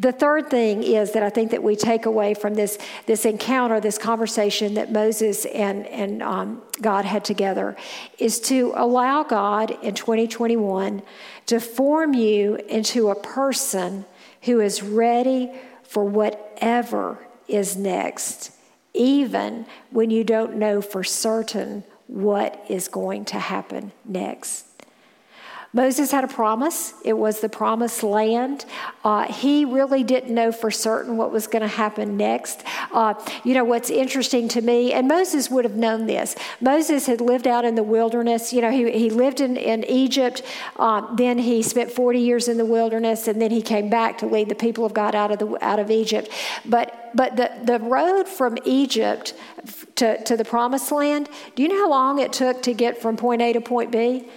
The 0.00 0.12
third 0.12 0.48
thing 0.48 0.84
is 0.84 1.12
that 1.12 1.24
I 1.24 1.30
think 1.30 1.50
that 1.50 1.62
we 1.62 1.74
take 1.74 2.06
away 2.06 2.34
from 2.34 2.54
this, 2.54 2.78
this 3.06 3.24
encounter, 3.24 3.80
this 3.80 3.98
conversation 3.98 4.74
that 4.74 4.92
Moses 4.92 5.44
and, 5.46 5.86
and 5.88 6.22
um, 6.22 6.62
God 6.80 7.04
had 7.04 7.24
together, 7.24 7.74
is 8.18 8.38
to 8.42 8.72
allow 8.76 9.24
God 9.24 9.72
in 9.82 9.94
2021 9.94 11.02
to 11.46 11.58
form 11.58 12.14
you 12.14 12.56
into 12.68 13.08
a 13.08 13.16
person 13.16 14.04
who 14.42 14.60
is 14.60 14.84
ready 14.84 15.50
for 15.82 16.04
whatever 16.04 17.26
is 17.48 17.76
next, 17.76 18.52
even 18.94 19.66
when 19.90 20.10
you 20.10 20.22
don't 20.22 20.54
know 20.54 20.80
for 20.80 21.02
certain 21.02 21.82
what 22.06 22.64
is 22.68 22.86
going 22.86 23.24
to 23.24 23.38
happen 23.38 23.90
next. 24.04 24.67
Moses 25.74 26.10
had 26.10 26.24
a 26.24 26.28
promise. 26.28 26.94
It 27.04 27.12
was 27.12 27.40
the 27.40 27.48
promised 27.48 28.02
land. 28.02 28.64
Uh, 29.04 29.30
he 29.30 29.66
really 29.66 30.02
didn't 30.02 30.34
know 30.34 30.50
for 30.50 30.70
certain 30.70 31.18
what 31.18 31.30
was 31.30 31.46
going 31.46 31.60
to 31.60 31.68
happen 31.68 32.16
next. 32.16 32.62
Uh, 32.90 33.12
you 33.44 33.52
know, 33.52 33.64
what's 33.64 33.90
interesting 33.90 34.48
to 34.48 34.62
me, 34.62 34.94
and 34.94 35.06
Moses 35.06 35.50
would 35.50 35.66
have 35.66 35.76
known 35.76 36.06
this. 36.06 36.36
Moses 36.62 37.06
had 37.06 37.20
lived 37.20 37.46
out 37.46 37.66
in 37.66 37.74
the 37.74 37.82
wilderness. 37.82 38.50
You 38.50 38.62
know, 38.62 38.70
he, 38.70 38.90
he 38.92 39.10
lived 39.10 39.42
in, 39.42 39.58
in 39.58 39.84
Egypt. 39.84 40.42
Uh, 40.76 41.14
then 41.16 41.36
he 41.36 41.62
spent 41.62 41.92
40 41.92 42.18
years 42.18 42.48
in 42.48 42.56
the 42.56 42.64
wilderness, 42.64 43.28
and 43.28 43.40
then 43.40 43.50
he 43.50 43.60
came 43.60 43.90
back 43.90 44.16
to 44.18 44.26
lead 44.26 44.48
the 44.48 44.54
people 44.54 44.86
of 44.86 44.94
God 44.94 45.14
out 45.14 45.30
of, 45.30 45.38
the, 45.38 45.62
out 45.62 45.78
of 45.78 45.90
Egypt. 45.90 46.30
But, 46.64 47.10
but 47.14 47.36
the, 47.36 47.52
the 47.64 47.78
road 47.78 48.26
from 48.26 48.56
Egypt 48.64 49.34
to, 49.96 50.22
to 50.24 50.34
the 50.34 50.46
promised 50.46 50.90
land, 50.90 51.28
do 51.54 51.62
you 51.62 51.68
know 51.68 51.76
how 51.76 51.90
long 51.90 52.20
it 52.20 52.32
took 52.32 52.62
to 52.62 52.72
get 52.72 53.02
from 53.02 53.18
point 53.18 53.42
A 53.42 53.52
to 53.52 53.60
point 53.60 53.92
B? 53.92 54.28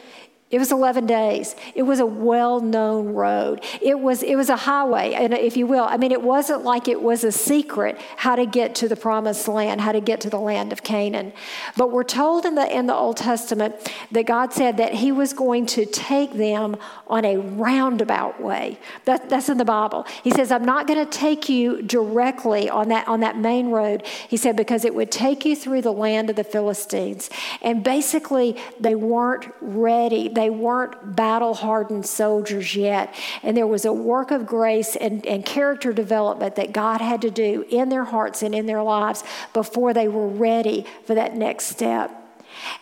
It 0.52 0.60
was 0.60 0.72
11 0.72 1.06
days. 1.06 1.56
It 1.76 1.84
was 1.84 2.00
a 2.00 2.06
well-known 2.06 3.14
road. 3.14 3.64
It 3.82 4.00
was 4.00 4.22
it 4.22 4.36
was 4.36 4.50
a 4.50 4.58
highway, 4.58 5.14
if 5.14 5.56
you 5.56 5.66
will, 5.66 5.86
I 5.86 5.98
mean, 5.98 6.12
it 6.12 6.22
wasn't 6.22 6.64
like 6.64 6.88
it 6.88 7.02
was 7.02 7.24
a 7.24 7.32
secret 7.32 7.98
how 8.18 8.36
to 8.36 8.46
get 8.46 8.76
to 8.76 8.88
the 8.88 8.96
promised 8.96 9.48
land, 9.48 9.82
how 9.82 9.92
to 9.92 10.02
get 10.02 10.22
to 10.22 10.30
the 10.30 10.40
land 10.40 10.72
of 10.72 10.84
Canaan. 10.84 11.34
But 11.78 11.92
we're 11.92 12.04
told 12.04 12.46
in 12.46 12.56
the 12.56 12.78
in 12.78 12.86
the 12.88 12.96
Old 12.96 13.18
Testament 13.18 13.76
that 14.12 14.26
God 14.26 14.54
said 14.54 14.78
that 14.78 14.96
He 14.96 15.12
was 15.12 15.34
going 15.34 15.66
to 15.68 15.86
take 15.86 16.34
them 16.34 16.78
on 17.08 17.26
a 17.26 17.38
roundabout 17.38 18.42
way. 18.42 18.80
That, 19.06 19.30
that's 19.30 19.50
in 19.50 19.58
the 19.58 19.66
Bible. 19.66 20.06
He 20.24 20.32
says, 20.32 20.52
"I'm 20.52 20.66
not 20.66 20.88
going 20.88 21.04
to 21.04 21.10
take 21.10 21.50
you 21.50 21.82
directly 21.82 22.70
on 22.70 22.90
that 22.90 23.08
on 23.08 23.22
that 23.22 23.38
main 23.38 23.70
road." 23.70 24.06
He 24.28 24.38
said 24.38 24.56
because 24.56 24.86
it 24.86 24.94
would 24.94 25.12
take 25.12 25.46
you 25.46 25.56
through 25.56 25.82
the 25.82 25.94
land 25.94 26.30
of 26.30 26.36
the 26.36 26.44
Philistines, 26.44 27.30
and 27.62 27.84
basically 27.84 28.58
they 28.80 28.96
weren't 28.96 29.48
ready. 29.62 30.28
Weren't 30.50 31.16
battle 31.16 31.54
hardened 31.54 32.06
soldiers 32.06 32.76
yet. 32.76 33.14
And 33.44 33.56
there 33.56 33.68
was 33.68 33.86
a 33.86 33.94
work 33.94 34.32
of 34.32 34.46
grace 34.46 34.96
and, 34.96 35.26
and 35.26 35.46
character 35.46 35.94
development 35.94 36.56
that 36.56 36.72
God 36.72 37.02
had 37.02 37.22
to 37.22 37.32
do 37.32 37.66
in 37.70 37.90
their 37.90 38.06
hearts 38.06 38.42
and 38.44 38.56
in 38.56 38.66
their 38.66 38.84
lives 38.84 39.24
before 39.54 39.94
they 39.94 40.08
were 40.08 40.28
ready 40.28 40.86
for 41.06 41.16
that 41.16 41.36
next 41.36 41.68
step. 41.68 42.18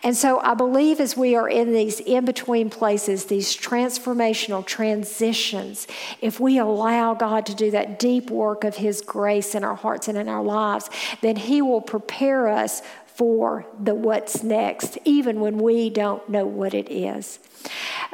And 0.04 0.16
so 0.16 0.40
I 0.40 0.54
believe 0.54 1.00
as 1.00 1.16
we 1.16 1.36
are 1.36 1.48
in 1.48 1.74
these 1.74 2.00
in 2.00 2.26
between 2.26 2.70
places, 2.70 3.26
these 3.26 3.56
transformational 3.56 4.66
transitions, 4.66 5.88
if 6.22 6.40
we 6.40 6.58
allow 6.58 7.14
God 7.14 7.46
to 7.48 7.56
do 7.56 7.72
that 7.72 8.00
deep 8.00 8.30
work 8.30 8.64
of 8.64 8.78
His 8.78 9.02
grace 9.02 9.56
in 9.56 9.64
our 9.64 9.76
hearts 9.76 10.08
and 10.08 10.18
in 10.18 10.28
our 10.28 10.44
lives, 10.44 10.90
then 11.22 11.36
He 11.36 11.62
will 11.62 11.82
prepare 11.82 12.48
us 12.48 12.82
for 13.20 13.66
the 13.78 13.94
what's 13.94 14.44
next, 14.44 14.98
even 15.04 15.42
when 15.42 15.58
we 15.58 15.90
don't 15.90 16.30
know 16.30 16.46
what 16.46 16.74
it 16.74 16.90
is. 16.90 17.38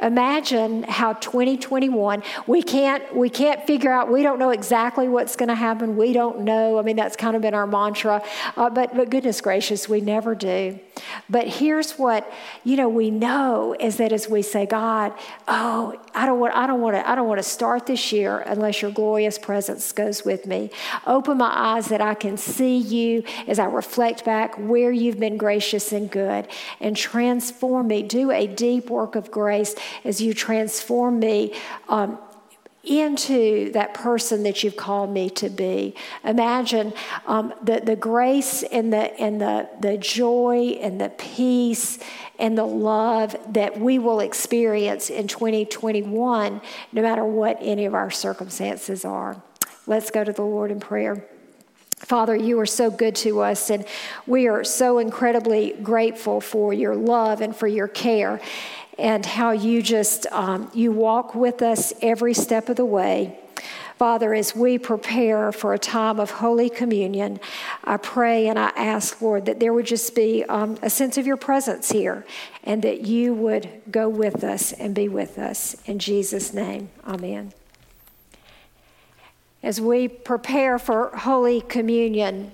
Imagine 0.02 0.82
how 0.82 1.14
2021 1.14 2.22
we 2.46 2.62
can't 2.62 3.16
we 3.16 3.30
can't 3.30 3.66
figure 3.66 3.90
out 3.90 4.10
we 4.10 4.22
don't 4.22 4.38
know 4.38 4.50
exactly 4.50 5.08
what's 5.08 5.36
going 5.36 5.48
to 5.48 5.54
happen. 5.54 5.96
We 5.96 6.12
don't 6.12 6.40
know. 6.40 6.78
I 6.78 6.82
mean 6.82 6.96
that's 6.96 7.16
kind 7.16 7.34
of 7.34 7.42
been 7.42 7.54
our 7.54 7.66
mantra. 7.66 8.22
Uh, 8.56 8.68
but 8.68 8.94
but 8.94 9.08
goodness 9.08 9.40
gracious 9.40 9.88
we 9.88 10.00
never 10.00 10.34
do. 10.34 10.78
But 11.30 11.46
here's 11.46 11.92
what 11.92 12.30
you 12.64 12.76
know 12.76 12.88
we 12.88 13.10
know 13.10 13.74
is 13.78 13.96
that 13.96 14.12
as 14.12 14.28
we 14.28 14.42
say 14.42 14.66
God 14.66 15.14
oh 15.48 15.98
I 16.14 16.26
don't 16.26 16.40
want 16.40 16.54
I 16.54 16.66
don't 16.66 16.80
want 16.80 16.96
to 16.96 17.08
I 17.08 17.14
don't 17.14 17.28
want 17.28 17.38
to 17.38 17.48
start 17.48 17.86
this 17.86 18.12
year 18.12 18.40
unless 18.40 18.82
your 18.82 18.90
glorious 18.90 19.38
presence 19.38 19.92
goes 19.92 20.24
with 20.24 20.46
me. 20.46 20.70
Open 21.06 21.38
my 21.38 21.52
eyes 21.54 21.86
that 21.86 22.02
I 22.02 22.14
can 22.14 22.36
see 22.36 22.76
you 22.76 23.22
as 23.46 23.58
I 23.58 23.64
reflect 23.64 24.24
back 24.24 24.56
where 24.56 24.92
you've 24.96 25.20
been 25.20 25.36
gracious 25.36 25.92
and 25.92 26.10
good 26.10 26.48
and 26.80 26.96
transform 26.96 27.88
me 27.88 28.02
do 28.02 28.30
a 28.30 28.46
deep 28.46 28.90
work 28.90 29.14
of 29.14 29.30
grace 29.30 29.74
as 30.04 30.20
you 30.20 30.34
transform 30.34 31.18
me 31.18 31.54
um, 31.88 32.18
into 32.86 33.72
that 33.72 33.92
person 33.94 34.44
that 34.44 34.62
you've 34.62 34.76
called 34.76 35.10
me 35.10 35.28
to 35.28 35.50
be. 35.50 35.94
Imagine 36.24 36.92
um, 37.26 37.52
the, 37.62 37.80
the 37.80 37.96
grace 37.96 38.62
and, 38.62 38.92
the, 38.92 39.20
and 39.20 39.40
the, 39.40 39.68
the 39.80 39.98
joy 39.98 40.78
and 40.80 41.00
the 41.00 41.08
peace 41.10 41.98
and 42.38 42.56
the 42.56 42.64
love 42.64 43.36
that 43.52 43.78
we 43.78 43.98
will 43.98 44.20
experience 44.20 45.10
in 45.10 45.26
2021, 45.26 46.60
no 46.92 47.02
matter 47.02 47.24
what 47.24 47.58
any 47.60 47.86
of 47.86 47.94
our 47.94 48.10
circumstances 48.10 49.04
are. 49.04 49.42
Let's 49.86 50.10
go 50.10 50.22
to 50.22 50.32
the 50.32 50.42
Lord 50.42 50.70
in 50.70 50.78
prayer. 50.78 51.26
Father, 52.06 52.36
you 52.36 52.60
are 52.60 52.66
so 52.66 52.88
good 52.88 53.16
to 53.16 53.40
us, 53.40 53.68
and 53.68 53.84
we 54.28 54.46
are 54.46 54.62
so 54.62 54.98
incredibly 54.98 55.72
grateful 55.82 56.40
for 56.40 56.72
your 56.72 56.94
love 56.94 57.40
and 57.40 57.54
for 57.54 57.66
your 57.66 57.88
care 57.88 58.40
and 58.96 59.26
how 59.26 59.50
you 59.50 59.82
just 59.82 60.24
um, 60.30 60.70
you 60.72 60.92
walk 60.92 61.34
with 61.34 61.62
us 61.62 61.92
every 62.00 62.32
step 62.32 62.68
of 62.68 62.76
the 62.76 62.84
way. 62.84 63.36
Father 63.98 64.34
as 64.34 64.54
we 64.54 64.78
prepare 64.78 65.50
for 65.50 65.74
a 65.74 65.80
time 65.80 66.20
of 66.20 66.30
holy 66.30 66.68
communion 66.68 67.40
i 67.82 67.96
pray 67.96 68.46
and 68.46 68.58
i 68.58 68.70
ask 68.76 69.22
lord 69.22 69.46
that 69.46 69.58
there 69.58 69.72
would 69.72 69.86
just 69.86 70.14
be 70.14 70.44
um, 70.50 70.76
a 70.82 70.90
sense 70.90 71.16
of 71.16 71.26
your 71.26 71.38
presence 71.38 71.90
here 71.90 72.22
and 72.62 72.82
that 72.82 73.06
you 73.06 73.32
would 73.32 73.66
go 73.90 74.06
with 74.06 74.44
us 74.44 74.74
and 74.74 74.94
be 74.94 75.08
with 75.08 75.38
us. 75.38 75.76
In 75.86 75.98
jesus 75.98 76.52
name 76.52 76.90
amen 77.06 77.54
as 79.66 79.80
we 79.80 80.06
prepare 80.06 80.78
for 80.78 81.08
holy 81.08 81.60
communion 81.60 82.52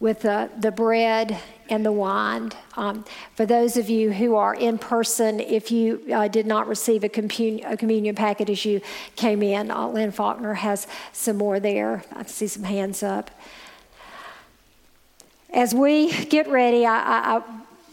with 0.00 0.20
the, 0.20 0.48
the 0.58 0.70
bread 0.72 1.38
and 1.68 1.84
the 1.84 1.92
wine. 1.92 2.50
Um, 2.74 3.04
for 3.34 3.44
those 3.44 3.76
of 3.76 3.90
you 3.90 4.12
who 4.12 4.34
are 4.34 4.54
in 4.54 4.78
person, 4.78 5.40
if 5.40 5.70
you 5.70 6.00
uh, 6.10 6.26
did 6.28 6.46
not 6.46 6.68
receive 6.68 7.04
a, 7.04 7.10
commun- 7.10 7.60
a, 7.66 7.76
communion 7.76 8.14
packet 8.14 8.48
as 8.48 8.64
you 8.64 8.80
came 9.14 9.42
in, 9.42 9.70
uh, 9.70 9.88
Lynn 9.88 10.10
Faulkner 10.10 10.54
has 10.54 10.86
some 11.12 11.36
more 11.36 11.60
there. 11.60 12.02
I 12.14 12.24
see 12.24 12.46
some 12.46 12.64
hands 12.64 13.02
up. 13.02 13.30
As 15.52 15.74
we 15.74 16.10
get 16.24 16.48
ready, 16.48 16.86
I, 16.86 16.96
I, 16.96 17.36
I 17.36 17.42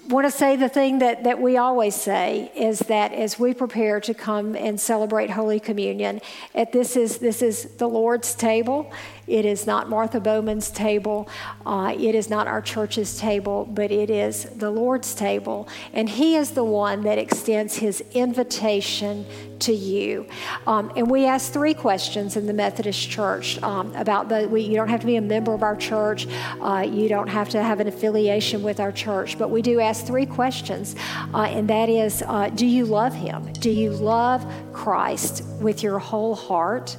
want 0.09 0.25
to 0.25 0.31
say 0.31 0.55
the 0.55 0.69
thing 0.69 0.99
that, 0.99 1.23
that 1.23 1.39
we 1.39 1.57
always 1.57 1.93
say 1.93 2.51
is 2.55 2.79
that 2.79 3.13
as 3.13 3.37
we 3.37 3.53
prepare 3.53 3.99
to 4.01 4.13
come 4.13 4.55
and 4.55 4.79
celebrate 4.79 5.29
Holy 5.29 5.59
Communion, 5.59 6.19
at 6.55 6.71
this 6.71 6.95
is 6.95 7.19
this 7.19 7.41
is 7.41 7.65
the 7.77 7.87
Lord's 7.87 8.33
table. 8.33 8.91
It 9.29 9.45
is 9.45 9.67
not 9.67 9.89
Martha 9.89 10.19
Bowman's 10.19 10.71
table. 10.71 11.29
Uh, 11.65 11.95
it 11.97 12.15
is 12.15 12.29
not 12.29 12.47
our 12.47 12.61
church's 12.61 13.19
table, 13.19 13.65
but 13.65 13.91
it 13.91 14.09
is 14.09 14.45
the 14.45 14.71
Lord's 14.71 15.13
table. 15.13 15.69
And 15.93 16.09
He 16.09 16.35
is 16.35 16.51
the 16.51 16.63
one 16.63 17.03
that 17.03 17.19
extends 17.19 17.75
His 17.75 18.03
invitation 18.13 19.25
to 19.59 19.73
you. 19.73 20.25
Um, 20.65 20.91
and 20.95 21.09
we 21.09 21.25
ask 21.25 21.51
three 21.51 21.73
questions 21.73 22.37
in 22.37 22.47
the 22.47 22.53
Methodist 22.53 23.09
Church 23.09 23.61
um, 23.61 23.93
about 23.95 24.29
the, 24.29 24.47
we, 24.47 24.61
you 24.61 24.75
don't 24.75 24.87
have 24.87 25.01
to 25.01 25.05
be 25.05 25.17
a 25.17 25.21
member 25.21 25.53
of 25.53 25.61
our 25.61 25.75
church, 25.75 26.27
uh, 26.61 26.87
you 26.89 27.07
don't 27.07 27.27
have 27.27 27.49
to 27.49 27.61
have 27.61 27.79
an 27.79 27.87
affiliation 27.87 28.63
with 28.63 28.79
our 28.79 28.91
church, 28.91 29.37
but 29.37 29.51
we 29.51 29.61
do 29.61 29.79
ask 29.79 30.05
three 30.05 30.25
questions. 30.25 30.95
Uh, 31.33 31.43
and 31.43 31.69
that 31.69 31.89
is 31.89 32.23
uh, 32.25 32.49
Do 32.49 32.65
you 32.65 32.85
love 32.85 33.13
Him? 33.13 33.51
Do 33.53 33.69
you 33.69 33.91
love 33.91 34.45
Christ 34.73 35.43
with 35.59 35.83
your 35.83 35.99
whole 35.99 36.35
heart? 36.35 36.97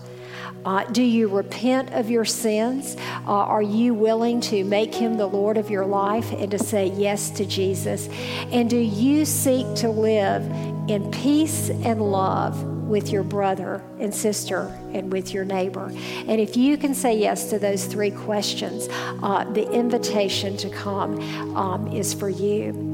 Uh, 0.64 0.84
do 0.84 1.02
you 1.02 1.28
repent 1.28 1.90
of 1.92 2.10
your 2.10 2.24
sins? 2.24 2.96
Uh, 3.26 3.32
are 3.32 3.62
you 3.62 3.94
willing 3.94 4.40
to 4.40 4.62
make 4.64 4.94
him 4.94 5.16
the 5.16 5.26
Lord 5.26 5.56
of 5.56 5.70
your 5.70 5.86
life 5.86 6.30
and 6.32 6.50
to 6.50 6.58
say 6.58 6.86
yes 6.88 7.30
to 7.30 7.46
Jesus? 7.46 8.08
And 8.52 8.68
do 8.68 8.76
you 8.76 9.24
seek 9.24 9.74
to 9.76 9.88
live 9.88 10.44
in 10.88 11.10
peace 11.10 11.70
and 11.70 12.02
love 12.02 12.62
with 12.64 13.10
your 13.10 13.22
brother 13.22 13.82
and 13.98 14.14
sister 14.14 14.66
and 14.92 15.10
with 15.10 15.32
your 15.32 15.44
neighbor? 15.44 15.86
And 15.86 16.40
if 16.40 16.56
you 16.56 16.76
can 16.76 16.94
say 16.94 17.16
yes 17.16 17.48
to 17.50 17.58
those 17.58 17.86
three 17.86 18.10
questions, 18.10 18.88
uh, 19.22 19.44
the 19.52 19.70
invitation 19.70 20.58
to 20.58 20.68
come 20.68 21.56
um, 21.56 21.86
is 21.88 22.12
for 22.12 22.28
you. 22.28 22.88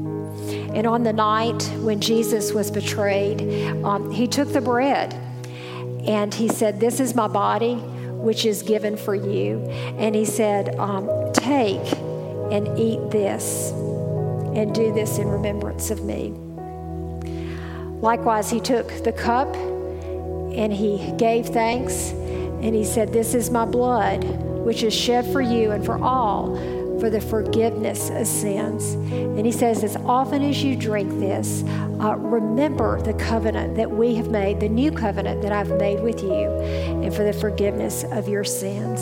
And 0.73 0.87
on 0.87 1.03
the 1.03 1.13
night 1.13 1.63
when 1.79 1.99
Jesus 1.99 2.53
was 2.53 2.71
betrayed, 2.71 3.41
um, 3.83 4.11
he 4.11 4.27
took 4.27 4.53
the 4.53 4.61
bread 4.61 5.19
and 6.07 6.33
he 6.33 6.47
said, 6.47 6.79
This 6.79 6.99
is 6.99 7.13
my 7.13 7.27
body, 7.27 7.75
which 7.75 8.45
is 8.45 8.63
given 8.63 8.95
for 8.97 9.13
you. 9.13 9.59
And 9.97 10.15
he 10.15 10.25
said, 10.25 10.75
um, 10.79 11.09
Take 11.33 11.93
and 12.51 12.79
eat 12.79 13.11
this, 13.11 13.71
and 14.55 14.73
do 14.73 14.93
this 14.93 15.17
in 15.17 15.27
remembrance 15.27 15.91
of 15.91 16.03
me. 16.05 16.33
Likewise, 18.01 18.49
he 18.49 18.61
took 18.61 18.87
the 19.03 19.11
cup 19.11 19.53
and 19.55 20.71
he 20.71 21.13
gave 21.17 21.47
thanks, 21.47 22.11
and 22.11 22.73
he 22.73 22.85
said, 22.85 23.11
This 23.11 23.35
is 23.35 23.51
my 23.51 23.65
blood, 23.65 24.23
which 24.23 24.83
is 24.83 24.93
shed 24.93 25.31
for 25.31 25.41
you 25.41 25.71
and 25.71 25.85
for 25.85 26.01
all 26.01 26.55
for 26.99 27.09
the 27.09 27.21
forgiveness 27.21 28.09
of 28.09 28.27
sins. 28.27 28.93
And 28.93 29.45
he 29.45 29.51
says, 29.51 29.83
as 29.83 29.95
often 29.97 30.43
as 30.43 30.63
you 30.63 30.75
drink 30.75 31.09
this, 31.19 31.63
uh, 32.01 32.15
remember 32.17 33.01
the 33.01 33.13
covenant 33.13 33.75
that 33.75 33.89
we 33.89 34.15
have 34.15 34.29
made, 34.29 34.59
the 34.59 34.69
new 34.69 34.91
covenant 34.91 35.41
that 35.41 35.51
I've 35.51 35.71
made 35.77 36.01
with 36.01 36.21
you, 36.21 36.29
and 36.29 37.13
for 37.13 37.23
the 37.23 37.33
forgiveness 37.33 38.03
of 38.11 38.27
your 38.27 38.43
sins. 38.43 38.99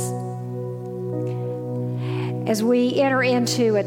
As 2.50 2.64
we 2.64 3.02
enter 3.02 3.24
into 3.24 3.76
a 3.78 3.84